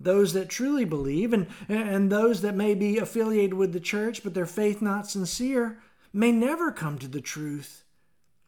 Those 0.03 0.33
that 0.33 0.49
truly 0.49 0.85
believe 0.85 1.33
and, 1.33 1.47
and 1.69 2.11
those 2.11 2.41
that 2.43 2.55
may 2.55 2.75
be 2.75 2.99
affiliated 2.99 3.55
with 3.55 3.73
the 3.73 3.81
church 3.81 4.23
but 4.23 4.35
their 4.35 4.47
faith 4.47 4.83
not 4.83 5.09
sincere 5.09 5.79
may 6.13 6.33
never 6.33 6.71
come 6.73 6.99
to 6.99 7.09
the 7.09 7.21
truth 7.21 7.85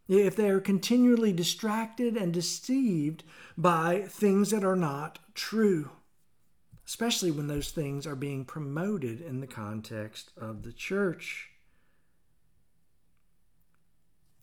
if 0.07 0.37
they 0.37 0.51
are 0.51 0.61
continually 0.61 1.33
distracted 1.33 2.17
and 2.17 2.35
deceived 2.35 3.25
by 3.57 4.03
things 4.03 4.51
that 4.51 4.65
are 4.65 4.77
not 4.77 5.19
true 5.35 5.91
especially 6.87 7.31
when 7.31 7.47
those 7.47 7.71
things 7.71 8.07
are 8.07 8.17
being 8.17 8.45
promoted 8.45 9.21
in 9.21 9.41
the 9.41 9.47
context 9.47 10.31
of 10.37 10.63
the 10.63 10.73
church. 10.73 11.51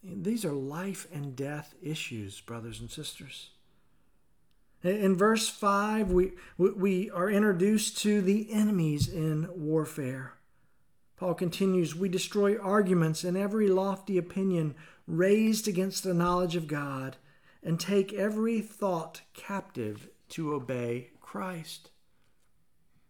these 0.04 0.43
are 0.43 0.52
life 0.52 1.08
and 1.13 1.36
death 1.36 1.76
issues, 1.80 2.41
brothers 2.41 2.80
and 2.80 2.89
sisters. 2.89 3.52
In 4.83 5.15
verse 5.15 5.47
5, 5.47 6.11
we, 6.11 6.31
we 6.57 7.09
are 7.11 7.29
introduced 7.29 7.99
to 7.99 8.21
the 8.21 8.51
enemies 8.51 9.07
in 9.07 9.47
warfare. 9.55 10.33
Paul 11.17 11.35
continues 11.35 11.95
We 11.95 12.09
destroy 12.09 12.57
arguments 12.57 13.23
and 13.23 13.37
every 13.37 13.67
lofty 13.67 14.17
opinion 14.17 14.73
raised 15.05 15.67
against 15.67 16.03
the 16.03 16.15
knowledge 16.15 16.55
of 16.55 16.67
God, 16.67 17.17
and 17.63 17.79
take 17.79 18.11
every 18.13 18.59
thought 18.59 19.21
captive 19.33 20.09
to 20.29 20.53
obey 20.53 21.11
Christ. 21.19 21.91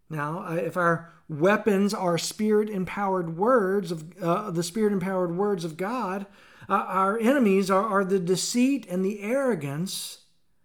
Now, 0.10 0.46
if 0.52 0.76
our 0.76 1.14
weapons 1.30 1.94
are 1.94 2.18
spirit 2.18 2.70
empowered 2.70 3.38
words 3.38 3.92
of 3.94 4.22
uh, 4.22 4.52
the 4.52 4.64
spirit 4.64 4.92
empowered 4.92 5.38
words 5.38 5.64
of 5.64 5.78
God, 5.78 6.26
uh, 6.68 6.74
our 6.74 7.18
enemies 7.18 7.72
are, 7.72 7.86
are 7.86 8.04
the 8.04 8.20
deceit 8.20 8.86
and 8.90 9.06
the 9.06 9.22
arrogance 9.22 10.21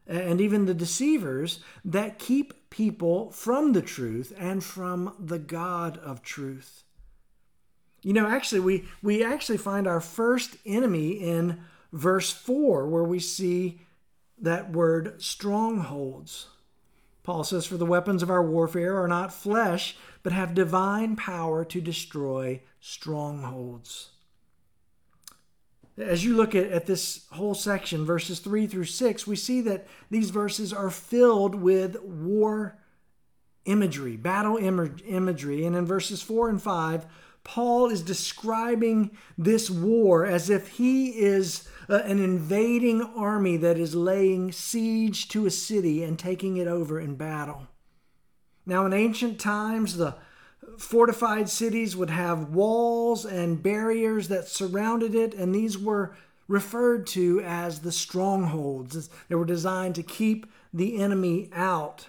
and 0.07 0.41
even 0.41 0.67
the 0.67 0.75
deceivers 0.75 1.61
that 1.85 2.19
keep 2.19 2.71
people 2.71 3.31
from 3.31 3.73
the 3.73 3.83
truth 3.83 4.33
and 4.39 4.63
from 4.63 5.15
the 5.19 5.39
God 5.39 5.99
of 5.99 6.23
truth. 6.23 6.85
You 8.03 8.13
know, 8.13 8.29
actually, 8.29 8.61
we, 8.61 8.85
we 9.03 9.25
actually 9.25 9.59
find 9.59 9.87
our 9.87 10.01
first 10.01 10.57
enemy 10.65 11.13
in 11.13 11.61
verse 11.93 12.33
4, 12.33 12.87
where 12.87 13.03
we 13.03 13.19
see 13.19 13.81
that 14.39 14.71
word 14.71 15.21
strongholds. 15.21 16.47
Paul 17.23 17.43
says, 17.43 17.67
For 17.67 17.77
the 17.77 17.87
weapons 17.87 18.23
of 18.23 18.31
our 18.31 18.43
warfare 18.43 19.03
are 19.03 19.09
not 19.09 19.35
flesh, 19.35 19.97
but 20.23 20.33
have 20.33 20.55
divine 20.55 21.17
power 21.17 21.65
to 21.65 21.81
destroy 21.81 22.63
strongholds. 22.81 24.11
As 25.99 26.25
you 26.25 26.37
look 26.37 26.55
at, 26.55 26.71
at 26.71 26.87
this 26.87 27.27
whole 27.33 27.55
section, 27.55 28.05
verses 28.05 28.39
3 28.41 28.67
through 28.67 28.85
6, 28.85 29.27
we 29.27 29.37
see 29.37 29.61
that 29.63 29.87
these 30.11 30.31
verses 30.31 30.73
are 30.73 30.91
filled 30.91 31.55
with 31.55 32.01
war 32.03 32.79
imagery, 33.65 34.17
battle 34.17 34.57
imagery. 34.57 35.65
And 35.65 35.75
in 35.75 35.87
verses 35.87 36.23
4 36.23 36.51
and 36.51 36.63
5, 36.63 37.07
Paul 37.45 37.91
is 37.91 38.03
describing 38.03 39.17
this 39.39 39.71
war 39.71 40.27
as 40.27 40.51
if 40.51 40.69
he 40.69 41.11
is 41.11 41.69
uh, 41.89 42.03
an 42.05 42.19
invading 42.19 43.03
army 43.03 43.57
that 43.59 43.79
is 43.79 43.95
laying 43.95 44.51
siege 44.51 45.29
to 45.29 45.47
a 45.47 45.51
city 45.51 46.03
and 46.03 46.19
taking 46.19 46.57
it 46.57 46.67
over 46.67 46.99
in 46.99 47.15
battle. 47.15 47.69
Now, 48.67 48.85
in 48.85 48.93
ancient 48.93 49.39
times, 49.39 49.97
the 49.97 50.17
fortified 50.79 51.49
cities 51.49 51.97
would 51.97 52.11
have 52.11 52.51
walls 52.51 53.25
and 53.25 53.63
barriers 53.63 54.29
that 54.29 54.49
surrounded 54.49 55.15
it, 55.15 55.35
and 55.35 55.55
these 55.55 55.79
were 55.79 56.17
referred 56.49 57.07
to 57.09 57.41
as 57.41 57.81
the 57.81 57.93
strongholds. 57.93 59.09
They 59.29 59.35
were 59.35 59.45
designed 59.45 59.95
to 59.97 60.03
keep 60.03 60.47
the 60.73 60.99
enemy 60.99 61.51
out. 61.53 62.07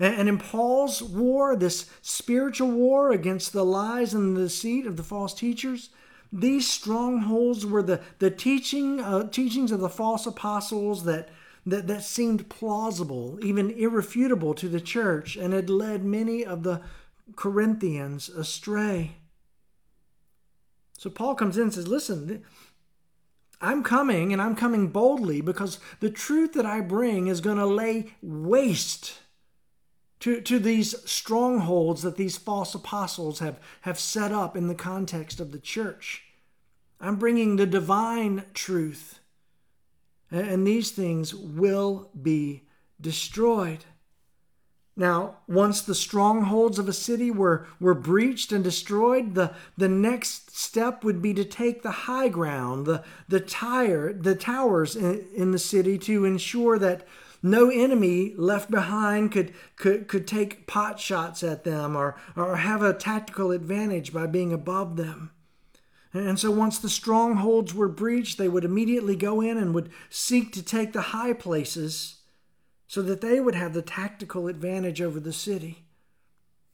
And 0.00 0.28
in 0.28 0.38
Paul's 0.38 1.02
war, 1.02 1.56
this 1.56 1.90
spiritual 2.02 2.70
war 2.70 3.10
against 3.10 3.52
the 3.52 3.64
lies 3.64 4.14
and 4.14 4.36
the 4.36 4.42
deceit 4.42 4.86
of 4.86 4.96
the 4.96 5.02
false 5.02 5.34
teachers, 5.34 5.90
these 6.32 6.70
strongholds 6.70 7.66
were 7.66 7.82
the, 7.82 8.00
the 8.18 8.30
teaching 8.30 9.00
uh, 9.00 9.28
teachings 9.28 9.72
of 9.72 9.80
the 9.80 9.88
false 9.88 10.24
apostles 10.26 11.04
that, 11.04 11.30
that, 11.66 11.88
that 11.88 12.04
seemed 12.04 12.48
plausible, 12.48 13.38
even 13.42 13.70
irrefutable 13.70 14.54
to 14.54 14.68
the 14.68 14.80
church, 14.80 15.36
and 15.36 15.52
had 15.52 15.68
led 15.68 16.04
many 16.04 16.44
of 16.44 16.62
the 16.62 16.80
Corinthians 17.36 18.28
astray. 18.28 19.16
So 20.98 21.10
Paul 21.10 21.34
comes 21.34 21.56
in 21.56 21.64
and 21.64 21.74
says, 21.74 21.88
Listen, 21.88 22.44
I'm 23.60 23.82
coming 23.82 24.32
and 24.32 24.40
I'm 24.40 24.54
coming 24.54 24.88
boldly 24.88 25.40
because 25.40 25.78
the 26.00 26.10
truth 26.10 26.52
that 26.54 26.66
I 26.66 26.80
bring 26.80 27.26
is 27.26 27.40
going 27.40 27.58
to 27.58 27.66
lay 27.66 28.14
waste 28.22 29.18
to, 30.20 30.40
to 30.40 30.58
these 30.58 30.94
strongholds 31.08 32.02
that 32.02 32.16
these 32.16 32.36
false 32.36 32.74
apostles 32.74 33.38
have, 33.38 33.60
have 33.82 33.98
set 33.98 34.32
up 34.32 34.56
in 34.56 34.68
the 34.68 34.74
context 34.74 35.40
of 35.40 35.52
the 35.52 35.58
church. 35.58 36.24
I'm 37.00 37.16
bringing 37.16 37.56
the 37.56 37.66
divine 37.66 38.44
truth, 38.54 39.20
and 40.30 40.66
these 40.66 40.90
things 40.90 41.34
will 41.34 42.10
be 42.20 42.64
destroyed. 43.00 43.84
Now, 44.98 45.36
once 45.46 45.80
the 45.80 45.94
strongholds 45.94 46.76
of 46.80 46.88
a 46.88 46.92
city 46.92 47.30
were, 47.30 47.68
were 47.78 47.94
breached 47.94 48.50
and 48.50 48.64
destroyed, 48.64 49.36
the, 49.36 49.54
the 49.76 49.88
next 49.88 50.56
step 50.58 51.04
would 51.04 51.22
be 51.22 51.32
to 51.34 51.44
take 51.44 51.82
the 51.82 51.92
high 51.92 52.28
ground, 52.28 52.84
the, 52.84 53.04
the, 53.28 53.38
tire, 53.38 54.12
the 54.12 54.34
towers 54.34 54.96
in, 54.96 55.24
in 55.36 55.52
the 55.52 55.58
city 55.58 55.98
to 55.98 56.24
ensure 56.24 56.80
that 56.80 57.06
no 57.44 57.70
enemy 57.70 58.34
left 58.36 58.72
behind 58.72 59.30
could, 59.30 59.54
could, 59.76 60.08
could 60.08 60.26
take 60.26 60.66
pot 60.66 60.98
shots 60.98 61.44
at 61.44 61.62
them 61.62 61.94
or, 61.94 62.16
or 62.34 62.56
have 62.56 62.82
a 62.82 62.92
tactical 62.92 63.52
advantage 63.52 64.12
by 64.12 64.26
being 64.26 64.52
above 64.52 64.96
them. 64.96 65.30
And 66.12 66.40
so 66.40 66.50
once 66.50 66.76
the 66.76 66.88
strongholds 66.88 67.72
were 67.72 67.88
breached, 67.88 68.36
they 68.36 68.48
would 68.48 68.64
immediately 68.64 69.14
go 69.14 69.40
in 69.40 69.58
and 69.58 69.72
would 69.74 69.90
seek 70.10 70.52
to 70.54 70.62
take 70.62 70.92
the 70.92 71.02
high 71.02 71.34
places 71.34 72.17
so 72.88 73.02
that 73.02 73.20
they 73.20 73.38
would 73.38 73.54
have 73.54 73.74
the 73.74 73.82
tactical 73.82 74.48
advantage 74.48 75.00
over 75.00 75.20
the 75.20 75.32
city. 75.32 75.84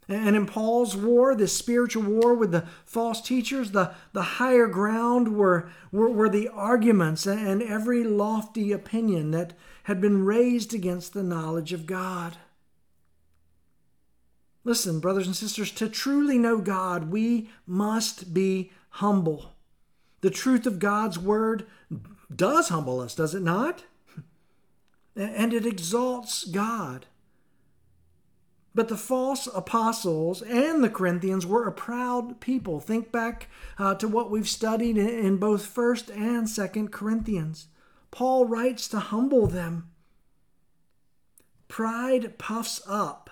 And 0.08 0.36
in 0.36 0.46
Paul's 0.46 0.96
war, 0.96 1.34
this 1.34 1.56
spiritual 1.56 2.04
war 2.04 2.34
with 2.34 2.52
the 2.52 2.66
false 2.84 3.20
teachers, 3.20 3.72
the, 3.72 3.94
the 4.12 4.22
higher 4.22 4.66
ground 4.66 5.34
were, 5.34 5.70
were, 5.90 6.10
were 6.10 6.28
the 6.28 6.48
arguments 6.48 7.26
and 7.26 7.62
every 7.62 8.04
lofty 8.04 8.70
opinion 8.70 9.30
that 9.32 9.54
had 9.84 10.00
been 10.00 10.24
raised 10.24 10.74
against 10.74 11.14
the 11.14 11.22
knowledge 11.22 11.72
of 11.72 11.86
God. 11.86 12.36
Listen, 14.62 15.00
brothers 15.00 15.26
and 15.26 15.36
sisters, 15.36 15.70
to 15.72 15.88
truly 15.88 16.38
know 16.38 16.58
God, 16.58 17.10
we 17.10 17.50
must 17.66 18.32
be 18.32 18.72
humble. 18.90 19.52
The 20.20 20.30
truth 20.30 20.66
of 20.66 20.78
God's 20.78 21.18
word 21.18 21.66
does 22.34 22.68
humble 22.68 23.00
us, 23.00 23.14
does 23.14 23.34
it 23.34 23.42
not? 23.42 23.84
And 25.16 25.52
it 25.52 25.66
exalts 25.66 26.44
God. 26.44 27.06
But 28.74 28.88
the 28.88 28.96
false 28.96 29.46
apostles 29.54 30.42
and 30.42 30.82
the 30.82 30.90
Corinthians 30.90 31.46
were 31.46 31.68
a 31.68 31.72
proud 31.72 32.40
people. 32.40 32.80
Think 32.80 33.12
back 33.12 33.48
uh, 33.78 33.94
to 33.96 34.08
what 34.08 34.30
we've 34.30 34.48
studied 34.48 34.98
in 34.98 35.36
both 35.36 35.72
1st 35.72 36.10
and 36.16 36.46
2nd 36.48 36.90
Corinthians. 36.90 37.68
Paul 38.10 38.46
writes 38.46 38.88
to 38.88 38.98
humble 38.98 39.46
them. 39.46 39.90
Pride 41.68 42.36
puffs 42.36 42.82
up. 42.86 43.30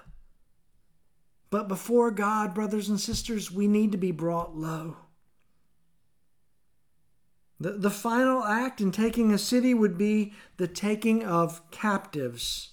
But 1.50 1.68
before 1.68 2.10
God, 2.10 2.54
brothers 2.54 2.88
and 2.88 3.00
sisters, 3.00 3.50
we 3.50 3.68
need 3.68 3.92
to 3.92 3.98
be 3.98 4.12
brought 4.12 4.56
low. 4.56 4.96
The, 7.62 7.72
the 7.72 7.90
final 7.90 8.44
act 8.44 8.80
in 8.80 8.90
taking 8.90 9.32
a 9.32 9.38
city 9.38 9.72
would 9.72 9.96
be 9.96 10.32
the 10.56 10.66
taking 10.66 11.24
of 11.24 11.68
captives. 11.70 12.70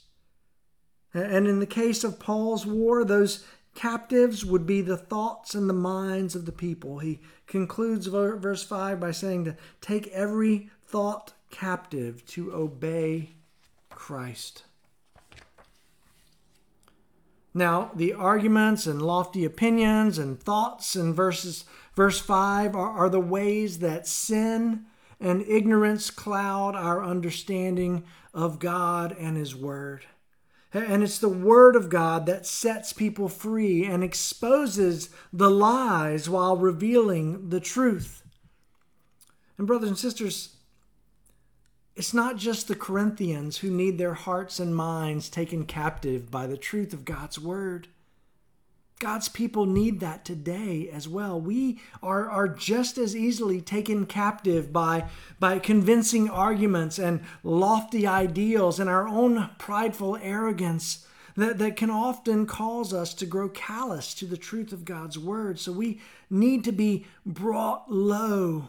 And 1.13 1.47
in 1.47 1.59
the 1.59 1.67
case 1.67 2.03
of 2.03 2.19
Paul's 2.19 2.65
war, 2.65 3.03
those 3.05 3.45
captives 3.75 4.43
would 4.43 4.65
be 4.65 4.81
the 4.81 4.97
thoughts 4.97 5.53
and 5.53 5.69
the 5.69 5.73
minds 5.73 6.35
of 6.35 6.45
the 6.45 6.51
people. 6.51 6.99
He 6.99 7.19
concludes 7.45 8.07
verse 8.07 8.63
5 8.63 8.99
by 8.99 9.11
saying 9.11 9.45
to 9.45 9.55
take 9.79 10.07
every 10.07 10.69
thought 10.85 11.33
captive 11.51 12.25
to 12.27 12.53
obey 12.53 13.29
Christ. 13.89 14.63
Now, 17.53 17.91
the 17.95 18.13
arguments 18.13 18.85
and 18.85 19.01
lofty 19.01 19.45
opinions 19.45 20.17
and 20.17 20.41
thoughts 20.41 20.95
in 20.95 21.13
verses 21.13 21.65
verse 21.99 22.21
5 22.21 22.77
are, 22.77 22.91
are 22.91 23.09
the 23.09 23.19
ways 23.19 23.79
that 23.79 24.07
sin 24.07 24.85
and 25.19 25.41
ignorance 25.41 26.09
cloud 26.09 26.73
our 26.73 27.03
understanding 27.03 28.05
of 28.33 28.57
God 28.57 29.13
and 29.19 29.35
His 29.35 29.53
Word. 29.53 30.05
And 30.71 31.03
it's 31.03 31.19
the 31.19 31.27
Word 31.27 31.75
of 31.75 31.89
God 31.89 32.25
that 32.25 32.45
sets 32.45 32.93
people 32.93 33.27
free 33.27 33.83
and 33.83 34.01
exposes 34.01 35.09
the 35.33 35.49
lies 35.49 36.29
while 36.29 36.55
revealing 36.55 37.49
the 37.49 37.59
truth. 37.59 38.23
And, 39.57 39.67
brothers 39.67 39.89
and 39.89 39.97
sisters, 39.97 40.55
it's 41.97 42.13
not 42.13 42.37
just 42.37 42.69
the 42.69 42.75
Corinthians 42.75 43.57
who 43.57 43.69
need 43.69 43.97
their 43.97 44.13
hearts 44.13 44.57
and 44.57 44.73
minds 44.73 45.27
taken 45.27 45.65
captive 45.65 46.31
by 46.31 46.47
the 46.47 46.55
truth 46.55 46.93
of 46.93 47.03
God's 47.03 47.37
Word. 47.37 47.89
God's 48.99 49.29
people 49.29 49.65
need 49.65 50.01
that 50.01 50.25
today 50.25 50.89
as 50.91 51.07
well. 51.07 51.39
We 51.39 51.79
are, 52.03 52.29
are 52.29 52.49
just 52.49 52.97
as 52.97 53.15
easily 53.15 53.61
taken 53.61 54.05
captive 54.05 54.73
by, 54.73 55.05
by 55.39 55.59
convincing 55.59 56.29
arguments 56.29 56.99
and 56.99 57.21
lofty 57.41 58.05
ideals 58.05 58.77
and 58.77 58.89
our 58.89 59.07
own 59.07 59.49
prideful 59.57 60.17
arrogance 60.21 61.07
that, 61.37 61.57
that 61.59 61.77
can 61.77 61.89
often 61.89 62.45
cause 62.45 62.93
us 62.93 63.13
to 63.13 63.25
grow 63.25 63.47
callous 63.47 64.13
to 64.15 64.25
the 64.25 64.37
truth 64.37 64.73
of 64.73 64.83
God's 64.83 65.17
word. 65.17 65.59
So 65.59 65.71
we 65.71 66.01
need 66.29 66.65
to 66.65 66.73
be 66.73 67.05
brought 67.25 67.89
low 67.89 68.67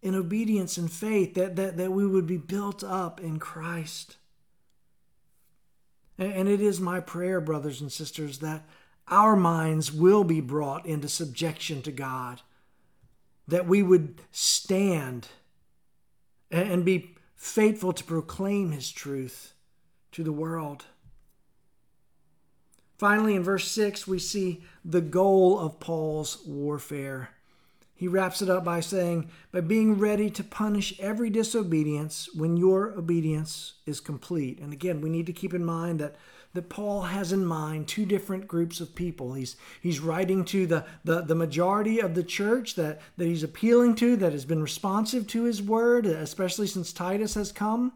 in 0.00 0.14
obedience 0.14 0.78
and 0.78 0.90
faith, 0.90 1.34
that, 1.34 1.56
that, 1.56 1.76
that 1.76 1.92
we 1.92 2.06
would 2.06 2.26
be 2.26 2.36
built 2.36 2.82
up 2.82 3.20
in 3.20 3.38
Christ. 3.38 4.16
And 6.18 6.48
it 6.48 6.60
is 6.60 6.80
my 6.80 7.00
prayer, 7.00 7.40
brothers 7.40 7.80
and 7.80 7.90
sisters, 7.90 8.38
that 8.38 8.64
our 9.08 9.36
minds 9.36 9.92
will 9.92 10.24
be 10.24 10.40
brought 10.40 10.86
into 10.86 11.08
subjection 11.08 11.82
to 11.82 11.92
God, 11.92 12.40
that 13.46 13.66
we 13.66 13.82
would 13.82 14.20
stand 14.30 15.28
and 16.50 16.84
be 16.84 17.14
faithful 17.36 17.92
to 17.92 18.04
proclaim 18.04 18.72
His 18.72 18.90
truth 18.90 19.52
to 20.12 20.22
the 20.22 20.32
world. 20.32 20.86
Finally, 22.96 23.34
in 23.34 23.42
verse 23.42 23.70
6, 23.70 24.06
we 24.06 24.18
see 24.18 24.62
the 24.84 25.00
goal 25.00 25.58
of 25.58 25.80
Paul's 25.80 26.42
warfare. 26.46 27.30
He 27.94 28.08
wraps 28.08 28.40
it 28.40 28.48
up 28.48 28.64
by 28.64 28.80
saying, 28.80 29.30
by 29.52 29.60
being 29.60 29.98
ready 29.98 30.30
to 30.30 30.44
punish 30.44 30.98
every 30.98 31.28
disobedience 31.28 32.28
when 32.34 32.56
your 32.56 32.92
obedience 32.92 33.74
is 33.84 34.00
complete. 34.00 34.58
And 34.60 34.72
again, 34.72 35.00
we 35.00 35.10
need 35.10 35.26
to 35.26 35.32
keep 35.32 35.52
in 35.52 35.64
mind 35.64 36.00
that, 36.00 36.16
that 36.54 36.68
Paul 36.68 37.02
has 37.02 37.32
in 37.32 37.44
mind 37.44 37.88
two 37.88 38.06
different 38.06 38.46
groups 38.46 38.80
of 38.80 38.94
people. 38.94 39.34
He's, 39.34 39.56
he's 39.82 40.00
writing 40.00 40.44
to 40.46 40.66
the, 40.66 40.86
the, 41.04 41.20
the 41.20 41.34
majority 41.34 41.98
of 41.98 42.14
the 42.14 42.22
church 42.22 42.76
that, 42.76 43.00
that 43.16 43.26
he's 43.26 43.42
appealing 43.42 43.96
to, 43.96 44.16
that 44.16 44.32
has 44.32 44.44
been 44.44 44.62
responsive 44.62 45.26
to 45.28 45.44
his 45.44 45.60
word, 45.60 46.06
especially 46.06 46.68
since 46.68 46.92
Titus 46.92 47.34
has 47.34 47.50
come. 47.50 47.92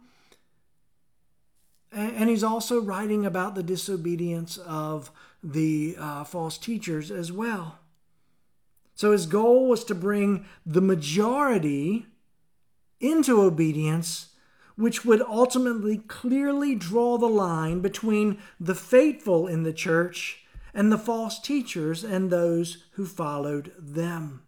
And 1.92 2.28
he's 2.28 2.44
also 2.44 2.80
writing 2.80 3.24
about 3.24 3.54
the 3.54 3.62
disobedience 3.62 4.58
of 4.58 5.10
the 5.42 5.96
uh, 5.98 6.24
false 6.24 6.58
teachers 6.58 7.10
as 7.10 7.32
well. 7.32 7.78
So 8.94 9.12
his 9.12 9.26
goal 9.26 9.68
was 9.68 9.84
to 9.84 9.94
bring 9.94 10.44
the 10.66 10.82
majority 10.82 12.06
into 13.00 13.40
obedience, 13.40 14.30
which 14.78 15.04
would 15.04 15.20
ultimately 15.22 15.98
clearly 15.98 16.74
draw 16.76 17.18
the 17.18 17.28
line 17.28 17.80
between 17.80 18.38
the 18.60 18.76
faithful 18.76 19.48
in 19.48 19.64
the 19.64 19.72
church 19.72 20.44
and 20.72 20.92
the 20.92 20.98
false 20.98 21.40
teachers 21.40 22.04
and 22.04 22.30
those 22.30 22.84
who 22.92 23.04
followed 23.04 23.72
them. 23.76 24.42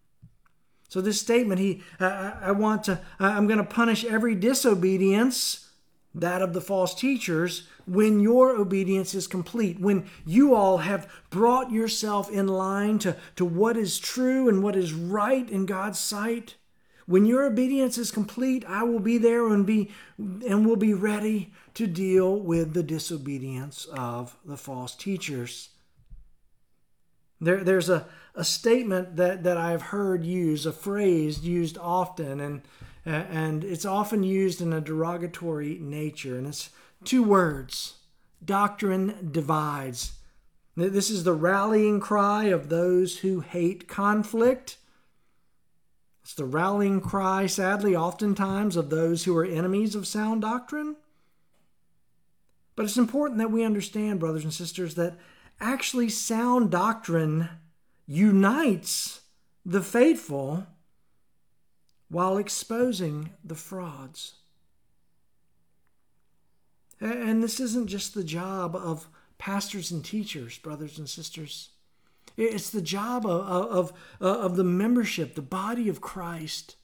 So 0.89 1.01
this 1.01 1.21
statement, 1.21 1.61
he, 1.61 1.83
I, 1.99 2.35
I 2.43 2.51
want 2.53 2.85
to, 2.85 3.01
I'm 3.19 3.49
going 3.49 3.59
to 3.59 3.65
punish 3.65 4.05
every 4.05 4.37
disobedience 4.37 5.69
that 6.15 6.43
of 6.43 6.53
the 6.53 6.61
false 6.61 6.95
teachers, 6.95 7.69
when 7.87 8.21
your 8.21 8.51
obedience 8.57 9.15
is 9.15 9.27
complete, 9.27 9.81
when 9.81 10.09
you 10.25 10.55
all 10.55 10.79
have 10.79 11.11
brought 11.31 11.73
yourself 11.73 12.31
in 12.31 12.47
line 12.47 12.99
to, 13.01 13.17
to 13.37 13.45
what 13.45 13.77
is 13.77 13.99
true 13.99 14.49
and 14.49 14.63
what 14.63 14.77
is 14.77 14.93
right 14.93 15.49
in 15.51 15.67
God's 15.67 15.99
sight, 15.99 16.55
when 17.11 17.27
your 17.27 17.45
obedience 17.45 17.99
is 17.99 18.13
complete, 18.13 18.65
I 18.69 18.85
will 18.85 19.01
be 19.01 19.19
there 19.19 19.49
and 19.49 19.67
be 19.67 19.91
and 20.17 20.65
will 20.65 20.77
be 20.77 20.95
ready 20.95 21.53
to 21.75 21.89
deal 21.89 22.39
with 22.39 22.73
the 22.73 22.85
disobedience 22.85 23.85
of 23.87 24.37
the 24.45 24.57
false 24.57 24.95
teachers. 24.95 25.71
There, 27.41 27.65
there's 27.65 27.89
a, 27.89 28.07
a 28.37 28.45
statement 28.45 29.17
that, 29.17 29.43
that 29.43 29.57
I've 29.57 29.83
heard 29.83 30.25
used, 30.25 30.67
a 30.67 30.73
phrase 30.73 31.41
used 31.41 31.77
often, 31.79 32.39
and 32.39 32.63
and 33.05 33.65
it's 33.65 33.85
often 33.85 34.23
used 34.23 34.61
in 34.61 34.73
a 34.73 34.81
derogatory 34.81 35.79
nature. 35.81 36.39
And 36.39 36.47
it's 36.47 36.71
two 37.03 37.25
words 37.25 37.95
doctrine 38.45 39.31
divides. 39.33 40.13
This 40.77 41.11
is 41.11 41.25
the 41.25 41.35
rallying 41.35 41.99
cry 41.99 42.45
of 42.45 42.69
those 42.69 43.19
who 43.19 43.41
hate 43.41 43.89
conflict. 43.89 44.77
It's 46.23 46.35
the 46.35 46.45
rallying 46.45 47.01
cry, 47.01 47.47
sadly, 47.47 47.97
oftentimes 47.97 48.77
of 48.77 48.91
those 48.91 49.25
who 49.25 49.37
are 49.37 49.45
enemies 49.45 49.95
of 49.95 50.07
sound 50.07 50.43
doctrine. 50.43 50.97
But 52.77 52.85
it's 52.85 52.99
important 52.99 53.39
that 53.39 53.51
we 53.51 53.65
understand, 53.65 54.21
brothers 54.21 54.45
and 54.45 54.53
sisters, 54.53 54.95
that 54.95 55.19
actually 55.61 56.09
sound 56.09 56.71
doctrine 56.71 57.49
unites 58.07 59.21
the 59.65 59.83
faithful 59.83 60.67
while 62.09 62.39
exposing 62.39 63.31
the 63.45 63.55
frauds. 63.55 64.35
And 67.01 67.43
this 67.43 67.61
isn't 67.61 67.87
just 67.87 68.15
the 68.15 68.25
job 68.25 68.77
of 68.77 69.09
pastors 69.39 69.91
and 69.91 70.05
teachers, 70.05 70.59
brothers 70.59 70.99
and 70.99 71.09
sisters. 71.09 71.71
It's 72.41 72.71
the 72.71 72.81
job 72.81 73.27
of, 73.27 73.93
of, 74.21 74.41
of 74.43 74.57
the 74.57 74.65
membership, 74.65 75.35
the 75.35 75.43
body 75.43 75.89
of 75.89 76.01
Christ, 76.01 76.77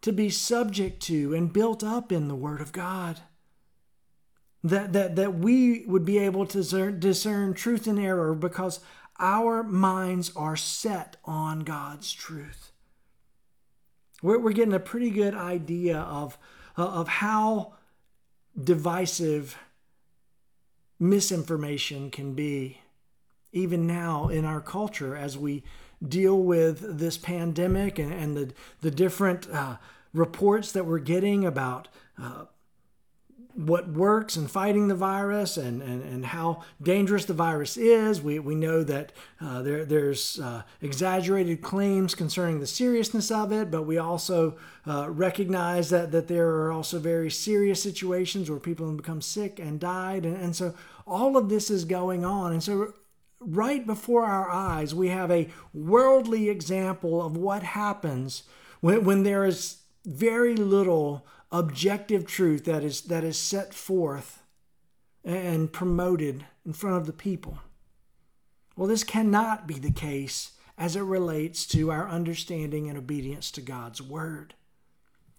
to 0.00 0.12
be 0.12 0.28
subject 0.28 1.00
to 1.04 1.34
and 1.34 1.52
built 1.52 1.84
up 1.84 2.10
in 2.10 2.28
the 2.28 2.34
Word 2.34 2.60
of 2.60 2.72
God. 2.72 3.20
That, 4.64 4.92
that, 4.92 5.14
that 5.14 5.34
we 5.34 5.84
would 5.86 6.04
be 6.04 6.18
able 6.18 6.44
to 6.46 6.58
discern, 6.58 6.98
discern 6.98 7.54
truth 7.54 7.86
and 7.86 7.98
error 7.98 8.34
because 8.34 8.80
our 9.20 9.62
minds 9.62 10.32
are 10.34 10.56
set 10.56 11.16
on 11.24 11.60
God's 11.60 12.12
truth. 12.12 12.72
We're, 14.20 14.40
we're 14.40 14.52
getting 14.52 14.74
a 14.74 14.80
pretty 14.80 15.10
good 15.10 15.34
idea 15.34 15.98
of, 15.98 16.36
uh, 16.76 16.86
of 16.86 17.08
how 17.08 17.74
divisive 18.60 19.56
misinformation 20.98 22.10
can 22.10 22.34
be, 22.34 22.80
even 23.52 23.86
now 23.86 24.28
in 24.28 24.44
our 24.44 24.60
culture, 24.60 25.16
as 25.16 25.36
we 25.38 25.62
deal 26.06 26.38
with 26.38 26.98
this 26.98 27.18
pandemic 27.18 27.98
and, 27.98 28.12
and 28.12 28.36
the, 28.36 28.52
the 28.80 28.90
different 28.90 29.48
uh, 29.50 29.76
reports 30.12 30.72
that 30.72 30.86
we're 30.86 30.98
getting 30.98 31.44
about 31.44 31.88
uh, 32.22 32.44
what 33.54 33.88
works 33.88 34.36
in 34.36 34.46
fighting 34.46 34.86
the 34.86 34.94
virus 34.94 35.56
and, 35.56 35.82
and, 35.82 36.00
and 36.04 36.26
how 36.26 36.62
dangerous 36.80 37.24
the 37.24 37.34
virus 37.34 37.76
is. 37.76 38.22
We, 38.22 38.38
we 38.38 38.54
know 38.54 38.84
that 38.84 39.10
uh, 39.40 39.62
there, 39.62 39.84
there's 39.84 40.38
uh, 40.38 40.62
exaggerated 40.80 41.60
claims 41.60 42.14
concerning 42.14 42.60
the 42.60 42.68
seriousness 42.68 43.32
of 43.32 43.50
it, 43.50 43.68
but 43.68 43.82
we 43.82 43.98
also 43.98 44.56
uh, 44.86 45.10
recognize 45.10 45.90
that, 45.90 46.12
that 46.12 46.28
there 46.28 46.48
are 46.48 46.70
also 46.70 47.00
very 47.00 47.32
serious 47.32 47.82
situations 47.82 48.48
where 48.48 48.60
people 48.60 48.86
have 48.86 48.96
become 48.96 49.20
sick 49.20 49.58
and 49.58 49.80
died. 49.80 50.24
And, 50.24 50.36
and 50.36 50.54
so 50.54 50.72
all 51.04 51.36
of 51.36 51.48
this 51.48 51.68
is 51.68 51.84
going 51.84 52.24
on. 52.24 52.52
And 52.52 52.62
so 52.62 52.94
right 53.40 53.86
before 53.86 54.24
our 54.24 54.50
eyes, 54.50 54.94
we 54.94 55.08
have 55.08 55.30
a 55.30 55.48
worldly 55.72 56.48
example 56.48 57.24
of 57.24 57.36
what 57.36 57.62
happens 57.62 58.42
when, 58.80 59.04
when 59.04 59.22
there 59.22 59.44
is 59.44 59.78
very 60.04 60.56
little 60.56 61.26
objective 61.50 62.26
truth 62.26 62.64
that 62.64 62.84
is 62.84 63.02
that 63.02 63.24
is 63.24 63.38
set 63.38 63.72
forth 63.72 64.42
and 65.24 65.72
promoted 65.72 66.44
in 66.64 66.72
front 66.72 66.96
of 66.96 67.06
the 67.06 67.12
people. 67.12 67.58
Well, 68.76 68.88
this 68.88 69.04
cannot 69.04 69.66
be 69.66 69.78
the 69.78 69.90
case 69.90 70.52
as 70.76 70.94
it 70.94 71.02
relates 71.02 71.66
to 71.66 71.90
our 71.90 72.08
understanding 72.08 72.88
and 72.88 72.96
obedience 72.96 73.50
to 73.52 73.60
God's 73.60 74.00
word. 74.00 74.54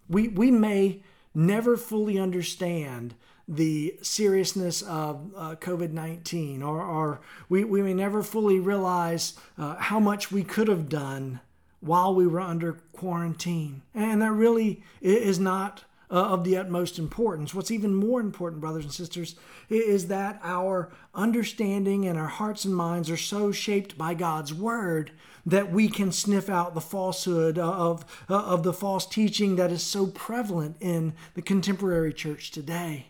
We 0.08 0.28
we 0.28 0.52
may 0.52 1.04
never 1.34 1.78
fully 1.78 2.20
understand 2.20 3.16
the 3.50 3.98
seriousness 4.04 4.84
of 4.84 5.32
uh, 5.36 5.56
COVID 5.56 5.92
19, 5.92 6.62
or, 6.62 6.82
or 6.82 7.20
we, 7.50 7.64
we 7.64 7.82
may 7.82 7.96
never 7.96 8.22
fully 8.22 8.60
realize 8.60 9.34
uh, 9.58 9.76
how 9.76 10.00
much 10.00 10.32
we 10.32 10.44
could 10.44 10.68
have 10.68 10.88
done 10.88 11.40
while 11.80 12.14
we 12.14 12.28
were 12.28 12.40
under 12.40 12.74
quarantine. 12.94 13.82
And 13.96 14.22
that 14.22 14.32
really 14.32 14.84
is 15.02 15.40
not 15.40 15.84
uh, 16.12 16.16
of 16.16 16.44
the 16.44 16.58
utmost 16.58 17.00
importance. 17.00 17.54
What's 17.54 17.72
even 17.72 17.94
more 17.94 18.20
important, 18.20 18.62
brothers 18.62 18.84
and 18.84 18.94
sisters, 18.94 19.36
is 19.70 20.08
that 20.08 20.40
our 20.44 20.92
understanding 21.16 22.06
and 22.06 22.18
our 22.20 22.28
hearts 22.28 22.66
and 22.66 22.76
minds 22.76 23.10
are 23.10 23.18
so 23.18 23.52
shaped 23.52 23.98
by 23.98 24.14
God's 24.14 24.54
Word 24.54 25.12
that 25.46 25.72
we 25.72 25.88
can 25.88 26.12
sniff 26.12 26.50
out 26.50 26.74
the 26.74 26.82
falsehood 26.82 27.58
of, 27.58 28.06
uh, 28.30 28.44
of 28.44 28.64
the 28.64 28.74
false 28.74 29.08
teaching 29.08 29.56
that 29.56 29.72
is 29.72 29.84
so 29.84 30.08
prevalent 30.08 30.76
in 30.80 31.14
the 31.34 31.42
contemporary 31.42 32.14
church 32.14 32.52
today. 32.52 33.08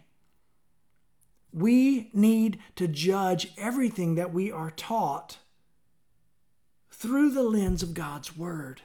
We 1.51 2.09
need 2.13 2.59
to 2.75 2.87
judge 2.87 3.53
everything 3.57 4.15
that 4.15 4.33
we 4.33 4.51
are 4.51 4.71
taught 4.71 5.39
through 6.91 7.31
the 7.31 7.43
lens 7.43 7.81
of 7.81 7.93
God's 7.93 8.35
Word. 8.37 8.81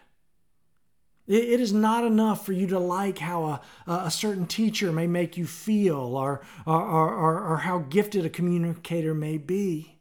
It 1.27 1.59
is 1.59 1.73
not 1.73 2.05
enough 2.05 2.45
for 2.45 2.53
you 2.53 2.67
to 2.67 2.79
like 2.79 3.19
how 3.19 3.45
a, 3.45 3.61
a 3.87 4.11
certain 4.11 4.47
teacher 4.47 4.93
may 4.93 5.07
make 5.07 5.39
you 5.39 5.47
feel 5.47 6.17
or, 6.17 6.43
or, 6.67 6.83
or, 6.83 7.41
or 7.41 7.57
how 7.59 7.79
gifted 7.79 8.27
a 8.27 8.31
communicator 8.31 9.15
may 9.15 9.39
be. 9.39 9.99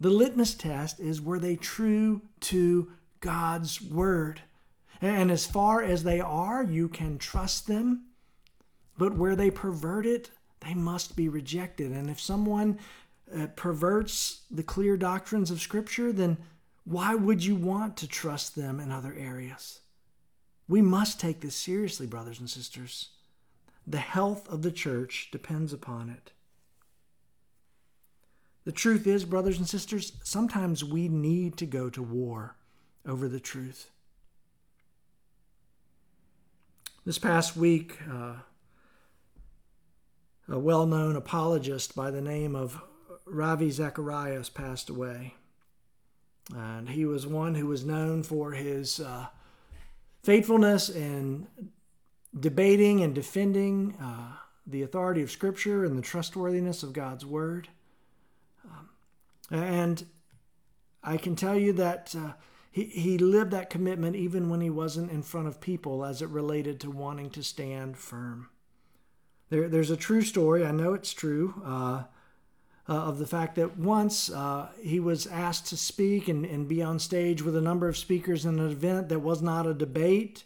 The 0.00 0.08
litmus 0.08 0.54
test 0.54 1.00
is 1.00 1.20
were 1.20 1.38
they 1.38 1.56
true 1.56 2.22
to 2.40 2.90
God's 3.20 3.82
word? 3.82 4.40
And 5.02 5.30
as 5.30 5.44
far 5.44 5.82
as 5.82 6.02
they 6.02 6.20
are, 6.20 6.62
you 6.62 6.88
can 6.88 7.18
trust 7.18 7.66
them. 7.66 8.06
But 8.96 9.14
where 9.14 9.36
they 9.36 9.50
pervert 9.50 10.06
it, 10.06 10.30
they 10.60 10.74
must 10.74 11.16
be 11.16 11.28
rejected. 11.28 11.92
And 11.92 12.10
if 12.10 12.20
someone 12.20 12.78
uh, 13.34 13.46
perverts 13.56 14.42
the 14.50 14.62
clear 14.62 14.96
doctrines 14.96 15.50
of 15.50 15.60
Scripture, 15.60 16.12
then 16.12 16.38
why 16.84 17.14
would 17.14 17.44
you 17.44 17.54
want 17.54 17.96
to 17.98 18.08
trust 18.08 18.56
them 18.56 18.80
in 18.80 18.90
other 18.90 19.14
areas? 19.16 19.80
We 20.68 20.82
must 20.82 21.20
take 21.20 21.40
this 21.40 21.56
seriously, 21.56 22.06
brothers 22.06 22.40
and 22.40 22.48
sisters. 22.48 23.10
The 23.86 23.98
health 23.98 24.48
of 24.48 24.62
the 24.62 24.70
church 24.70 25.28
depends 25.32 25.72
upon 25.72 26.10
it. 26.10 26.32
The 28.64 28.72
truth 28.72 29.06
is, 29.06 29.24
brothers 29.24 29.58
and 29.58 29.68
sisters, 29.68 30.12
sometimes 30.22 30.84
we 30.84 31.08
need 31.08 31.56
to 31.56 31.66
go 31.66 31.90
to 31.90 32.02
war 32.02 32.56
over 33.06 33.26
the 33.26 33.40
truth. 33.40 33.90
This 37.06 37.18
past 37.18 37.56
week, 37.56 37.98
uh, 38.10 38.34
a 40.50 40.58
well 40.58 40.84
known 40.84 41.16
apologist 41.16 41.94
by 41.94 42.10
the 42.10 42.20
name 42.20 42.56
of 42.56 42.82
Ravi 43.24 43.70
Zacharias 43.70 44.50
passed 44.50 44.90
away. 44.90 45.34
And 46.54 46.88
he 46.88 47.04
was 47.04 47.26
one 47.26 47.54
who 47.54 47.68
was 47.68 47.84
known 47.84 48.24
for 48.24 48.52
his 48.52 48.98
uh, 48.98 49.26
faithfulness 50.24 50.88
in 50.88 51.46
debating 52.38 53.02
and 53.02 53.14
defending 53.14 53.94
uh, 54.02 54.32
the 54.66 54.82
authority 54.82 55.22
of 55.22 55.30
Scripture 55.30 55.84
and 55.84 55.96
the 55.96 56.02
trustworthiness 56.02 56.82
of 56.82 56.92
God's 56.92 57.24
Word. 57.24 57.68
Um, 58.64 58.88
and 59.50 60.04
I 61.04 61.16
can 61.16 61.36
tell 61.36 61.56
you 61.56 61.72
that 61.74 62.14
uh, 62.16 62.32
he, 62.72 62.84
he 62.84 63.18
lived 63.18 63.52
that 63.52 63.70
commitment 63.70 64.16
even 64.16 64.50
when 64.50 64.60
he 64.60 64.70
wasn't 64.70 65.12
in 65.12 65.22
front 65.22 65.46
of 65.46 65.60
people 65.60 66.04
as 66.04 66.20
it 66.20 66.28
related 66.28 66.80
to 66.80 66.90
wanting 66.90 67.30
to 67.30 67.42
stand 67.44 67.96
firm. 67.96 68.48
There, 69.50 69.68
there's 69.68 69.90
a 69.90 69.96
true 69.96 70.22
story, 70.22 70.64
I 70.64 70.70
know 70.70 70.94
it's 70.94 71.12
true, 71.12 71.60
uh, 71.64 72.04
uh, 72.88 72.92
of 72.92 73.18
the 73.18 73.26
fact 73.26 73.56
that 73.56 73.76
once 73.76 74.30
uh, 74.30 74.68
he 74.82 74.98
was 75.00 75.26
asked 75.26 75.66
to 75.66 75.76
speak 75.76 76.28
and, 76.28 76.44
and 76.44 76.66
be 76.68 76.82
on 76.82 76.98
stage 76.98 77.42
with 77.42 77.56
a 77.56 77.60
number 77.60 77.88
of 77.88 77.96
speakers 77.96 78.46
in 78.46 78.58
an 78.58 78.70
event 78.70 79.08
that 79.08 79.20
was 79.20 79.42
not 79.42 79.66
a 79.66 79.74
debate. 79.74 80.44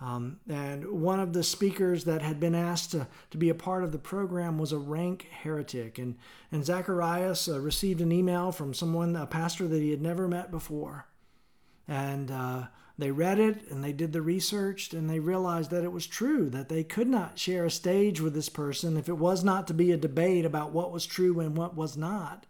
Um, 0.00 0.40
and 0.48 0.84
one 0.86 1.20
of 1.20 1.32
the 1.32 1.44
speakers 1.44 2.04
that 2.04 2.22
had 2.22 2.40
been 2.40 2.56
asked 2.56 2.90
to, 2.90 3.06
to 3.30 3.38
be 3.38 3.48
a 3.48 3.54
part 3.54 3.84
of 3.84 3.92
the 3.92 3.98
program 3.98 4.58
was 4.58 4.72
a 4.72 4.78
rank 4.78 5.28
heretic. 5.30 5.98
And, 5.98 6.16
and 6.50 6.64
Zacharias 6.64 7.48
uh, 7.48 7.60
received 7.60 8.00
an 8.00 8.10
email 8.10 8.50
from 8.50 8.74
someone, 8.74 9.14
a 9.14 9.26
pastor 9.26 9.68
that 9.68 9.80
he 9.80 9.90
had 9.90 10.02
never 10.02 10.26
met 10.26 10.50
before. 10.50 11.06
And 11.86 12.32
uh, 12.32 12.66
they 12.98 13.10
read 13.10 13.38
it 13.38 13.68
and 13.70 13.82
they 13.82 13.92
did 13.92 14.12
the 14.12 14.22
research 14.22 14.92
and 14.92 15.08
they 15.08 15.18
realized 15.18 15.70
that 15.70 15.84
it 15.84 15.92
was 15.92 16.06
true, 16.06 16.50
that 16.50 16.68
they 16.68 16.84
could 16.84 17.08
not 17.08 17.38
share 17.38 17.64
a 17.64 17.70
stage 17.70 18.20
with 18.20 18.34
this 18.34 18.48
person 18.48 18.96
if 18.96 19.08
it 19.08 19.18
was 19.18 19.42
not 19.42 19.66
to 19.68 19.74
be 19.74 19.90
a 19.92 19.96
debate 19.96 20.44
about 20.44 20.72
what 20.72 20.92
was 20.92 21.06
true 21.06 21.40
and 21.40 21.56
what 21.56 21.74
was 21.74 21.96
not. 21.96 22.46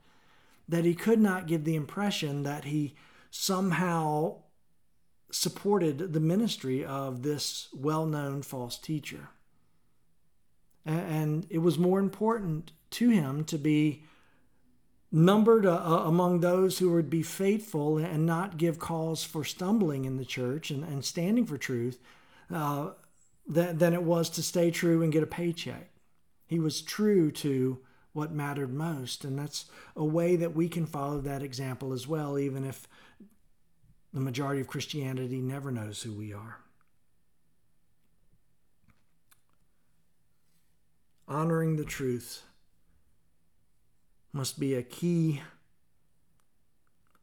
That 0.68 0.84
he 0.84 0.94
could 0.94 1.20
not 1.20 1.46
give 1.46 1.64
the 1.64 1.76
impression 1.76 2.42
that 2.42 2.64
he 2.64 2.94
somehow 3.30 4.42
supported 5.30 6.12
the 6.12 6.20
ministry 6.20 6.84
of 6.84 7.22
this 7.22 7.68
well 7.74 8.06
known 8.06 8.42
false 8.42 8.78
teacher. 8.78 9.30
And 10.84 11.46
it 11.48 11.58
was 11.58 11.78
more 11.78 12.00
important 12.00 12.72
to 12.90 13.08
him 13.10 13.44
to 13.44 13.58
be 13.58 14.04
numbered 15.12 15.66
uh, 15.66 15.74
uh, 15.74 16.04
among 16.06 16.40
those 16.40 16.78
who 16.78 16.90
would 16.92 17.10
be 17.10 17.22
faithful 17.22 17.98
and 17.98 18.24
not 18.24 18.56
give 18.56 18.78
cause 18.78 19.22
for 19.22 19.44
stumbling 19.44 20.06
in 20.06 20.16
the 20.16 20.24
church 20.24 20.70
and, 20.70 20.82
and 20.82 21.04
standing 21.04 21.44
for 21.44 21.58
truth 21.58 22.00
uh, 22.52 22.90
than, 23.46 23.76
than 23.76 23.92
it 23.92 24.02
was 24.02 24.30
to 24.30 24.42
stay 24.42 24.70
true 24.70 25.02
and 25.02 25.12
get 25.12 25.22
a 25.22 25.26
paycheck. 25.26 25.90
He 26.46 26.58
was 26.58 26.80
true 26.80 27.30
to 27.32 27.78
what 28.14 28.32
mattered 28.32 28.72
most. 28.72 29.24
And 29.24 29.38
that's 29.38 29.66
a 29.94 30.04
way 30.04 30.36
that 30.36 30.54
we 30.54 30.68
can 30.68 30.86
follow 30.86 31.20
that 31.20 31.42
example 31.42 31.92
as 31.92 32.08
well, 32.08 32.38
even 32.38 32.64
if 32.64 32.88
the 34.12 34.20
majority 34.20 34.60
of 34.60 34.66
Christianity 34.66 35.40
never 35.40 35.70
knows 35.70 36.02
who 36.02 36.12
we 36.12 36.32
are. 36.32 36.58
Honoring 41.28 41.76
the 41.76 41.84
truth 41.84 42.42
must 44.32 44.58
be 44.58 44.74
a 44.74 44.82
key 44.82 45.42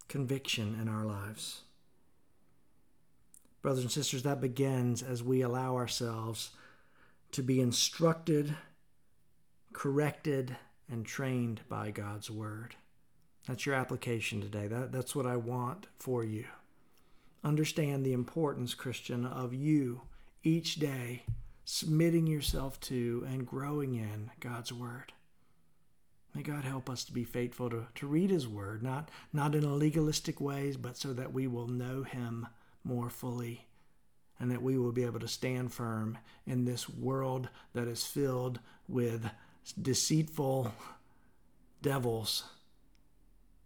conviction 0.08 0.78
in 0.82 0.88
our 0.88 1.06
lives. 1.06 1.62
Brothers 3.62 3.84
and 3.84 3.92
sisters, 3.92 4.24
that 4.24 4.42
begins 4.42 5.02
as 5.04 5.24
we 5.24 5.42
allow 5.42 5.76
ourselves 5.76 6.52
to 7.32 7.44
be 7.44 7.60
instructed, 7.60 8.56
corrected, 9.74 10.56
and 10.90 11.06
trained 11.06 11.62
by 11.68 11.92
God's 11.92 12.32
Word. 12.32 12.76
That's 13.48 13.66
your 13.66 13.76
application 13.76 14.42
today. 14.42 14.68
That, 14.68 14.92
that's 14.92 15.16
what 15.16 15.26
I 15.26 15.36
want 15.36 15.88
for 15.98 16.24
you. 16.24 16.46
Understand 17.44 18.06
the 18.06 18.14
importance, 18.14 18.74
Christian, 18.74 19.26
of 19.26 19.54
you 19.54 20.02
each 20.44 20.76
day 20.76 21.24
submitting 21.66 22.28
yourself 22.28 22.80
to 22.80 23.26
and 23.30 23.46
growing 23.46 23.96
in 23.96 24.32
God's 24.40 24.74
Word. 24.74 25.14
May 26.36 26.44
God 26.44 26.64
help 26.64 26.90
us 26.90 27.04
to 27.06 27.12
be 27.12 27.24
faithful 27.24 27.70
to, 27.70 27.88
to 27.96 28.08
read 28.08 28.30
His 28.30 28.48
Word, 28.48 28.84
not, 28.84 29.10
not 29.34 29.56
in 29.56 29.64
a 29.64 29.74
legalistic 29.74 30.40
ways, 30.40 30.78
but 30.78 30.98
so 30.98 31.14
that 31.14 31.34
we 31.34 31.48
will 31.48 31.68
know 31.68 32.04
Him 32.04 32.48
more 32.84 33.10
fully 33.10 33.66
and 34.40 34.50
that 34.52 34.62
we 34.62 34.78
will 34.78 34.92
be 34.92 35.04
able 35.04 35.20
to 35.20 35.28
stand 35.28 35.74
firm 35.74 36.18
in 36.46 36.66
this 36.66 36.88
world 36.88 37.50
that 37.74 37.88
is 37.88 38.06
filled 38.06 38.60
with 38.88 39.30
deceitful 39.82 40.74
devils 41.82 42.44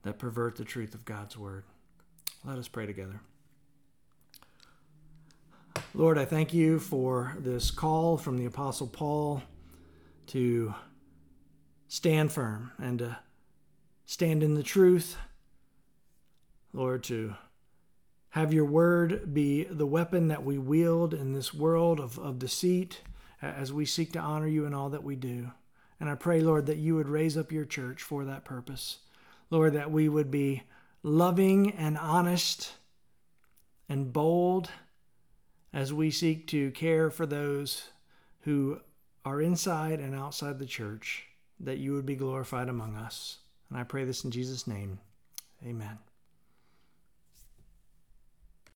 that 0.03 0.17
pervert 0.17 0.55
the 0.55 0.65
truth 0.65 0.93
of 0.93 1.05
God's 1.05 1.37
Word. 1.37 1.63
Let 2.43 2.57
us 2.57 2.67
pray 2.67 2.85
together. 2.85 3.19
Lord, 5.93 6.17
I 6.17 6.25
thank 6.25 6.53
you 6.53 6.79
for 6.79 7.37
this 7.39 7.69
call 7.69 8.17
from 8.17 8.37
the 8.37 8.45
Apostle 8.45 8.87
Paul 8.87 9.43
to 10.27 10.73
stand 11.93 12.31
firm 12.31 12.71
and 12.79 12.97
to 12.97 13.15
stand 14.07 14.41
in 14.41 14.55
the 14.55 14.63
truth. 14.63 15.15
Lord, 16.73 17.03
to 17.03 17.35
have 18.29 18.51
your 18.51 18.65
word 18.65 19.31
be 19.31 19.65
the 19.65 19.85
weapon 19.85 20.29
that 20.29 20.43
we 20.43 20.57
wield 20.57 21.13
in 21.13 21.33
this 21.33 21.53
world 21.53 21.99
of, 21.99 22.17
of 22.17 22.39
deceit 22.39 23.01
as 23.43 23.71
we 23.71 23.85
seek 23.85 24.11
to 24.13 24.19
honor 24.19 24.47
you 24.47 24.65
in 24.65 24.73
all 24.73 24.89
that 24.89 25.03
we 25.03 25.15
do. 25.15 25.51
And 25.99 26.09
I 26.09 26.15
pray, 26.15 26.41
Lord, 26.41 26.65
that 26.65 26.79
you 26.79 26.95
would 26.95 27.07
raise 27.07 27.37
up 27.37 27.51
your 27.51 27.63
church 27.63 28.01
for 28.01 28.25
that 28.25 28.43
purpose. 28.43 28.97
Lord, 29.51 29.73
that 29.73 29.91
we 29.91 30.09
would 30.09 30.31
be 30.31 30.63
loving 31.03 31.73
and 31.73 31.95
honest 31.95 32.71
and 33.87 34.11
bold 34.11 34.71
as 35.71 35.93
we 35.93 36.09
seek 36.09 36.47
to 36.47 36.71
care 36.71 37.11
for 37.11 37.27
those 37.27 37.89
who 38.41 38.79
are 39.23 39.39
inside 39.39 39.99
and 39.99 40.15
outside 40.15 40.57
the 40.57 40.65
church 40.65 41.27
that 41.63 41.77
you 41.77 41.93
would 41.93 42.05
be 42.05 42.15
glorified 42.15 42.69
among 42.69 42.95
us. 42.95 43.39
And 43.69 43.77
I 43.77 43.83
pray 43.83 44.03
this 44.03 44.23
in 44.23 44.31
Jesus' 44.31 44.67
name. 44.67 44.99
Amen. 45.65 45.97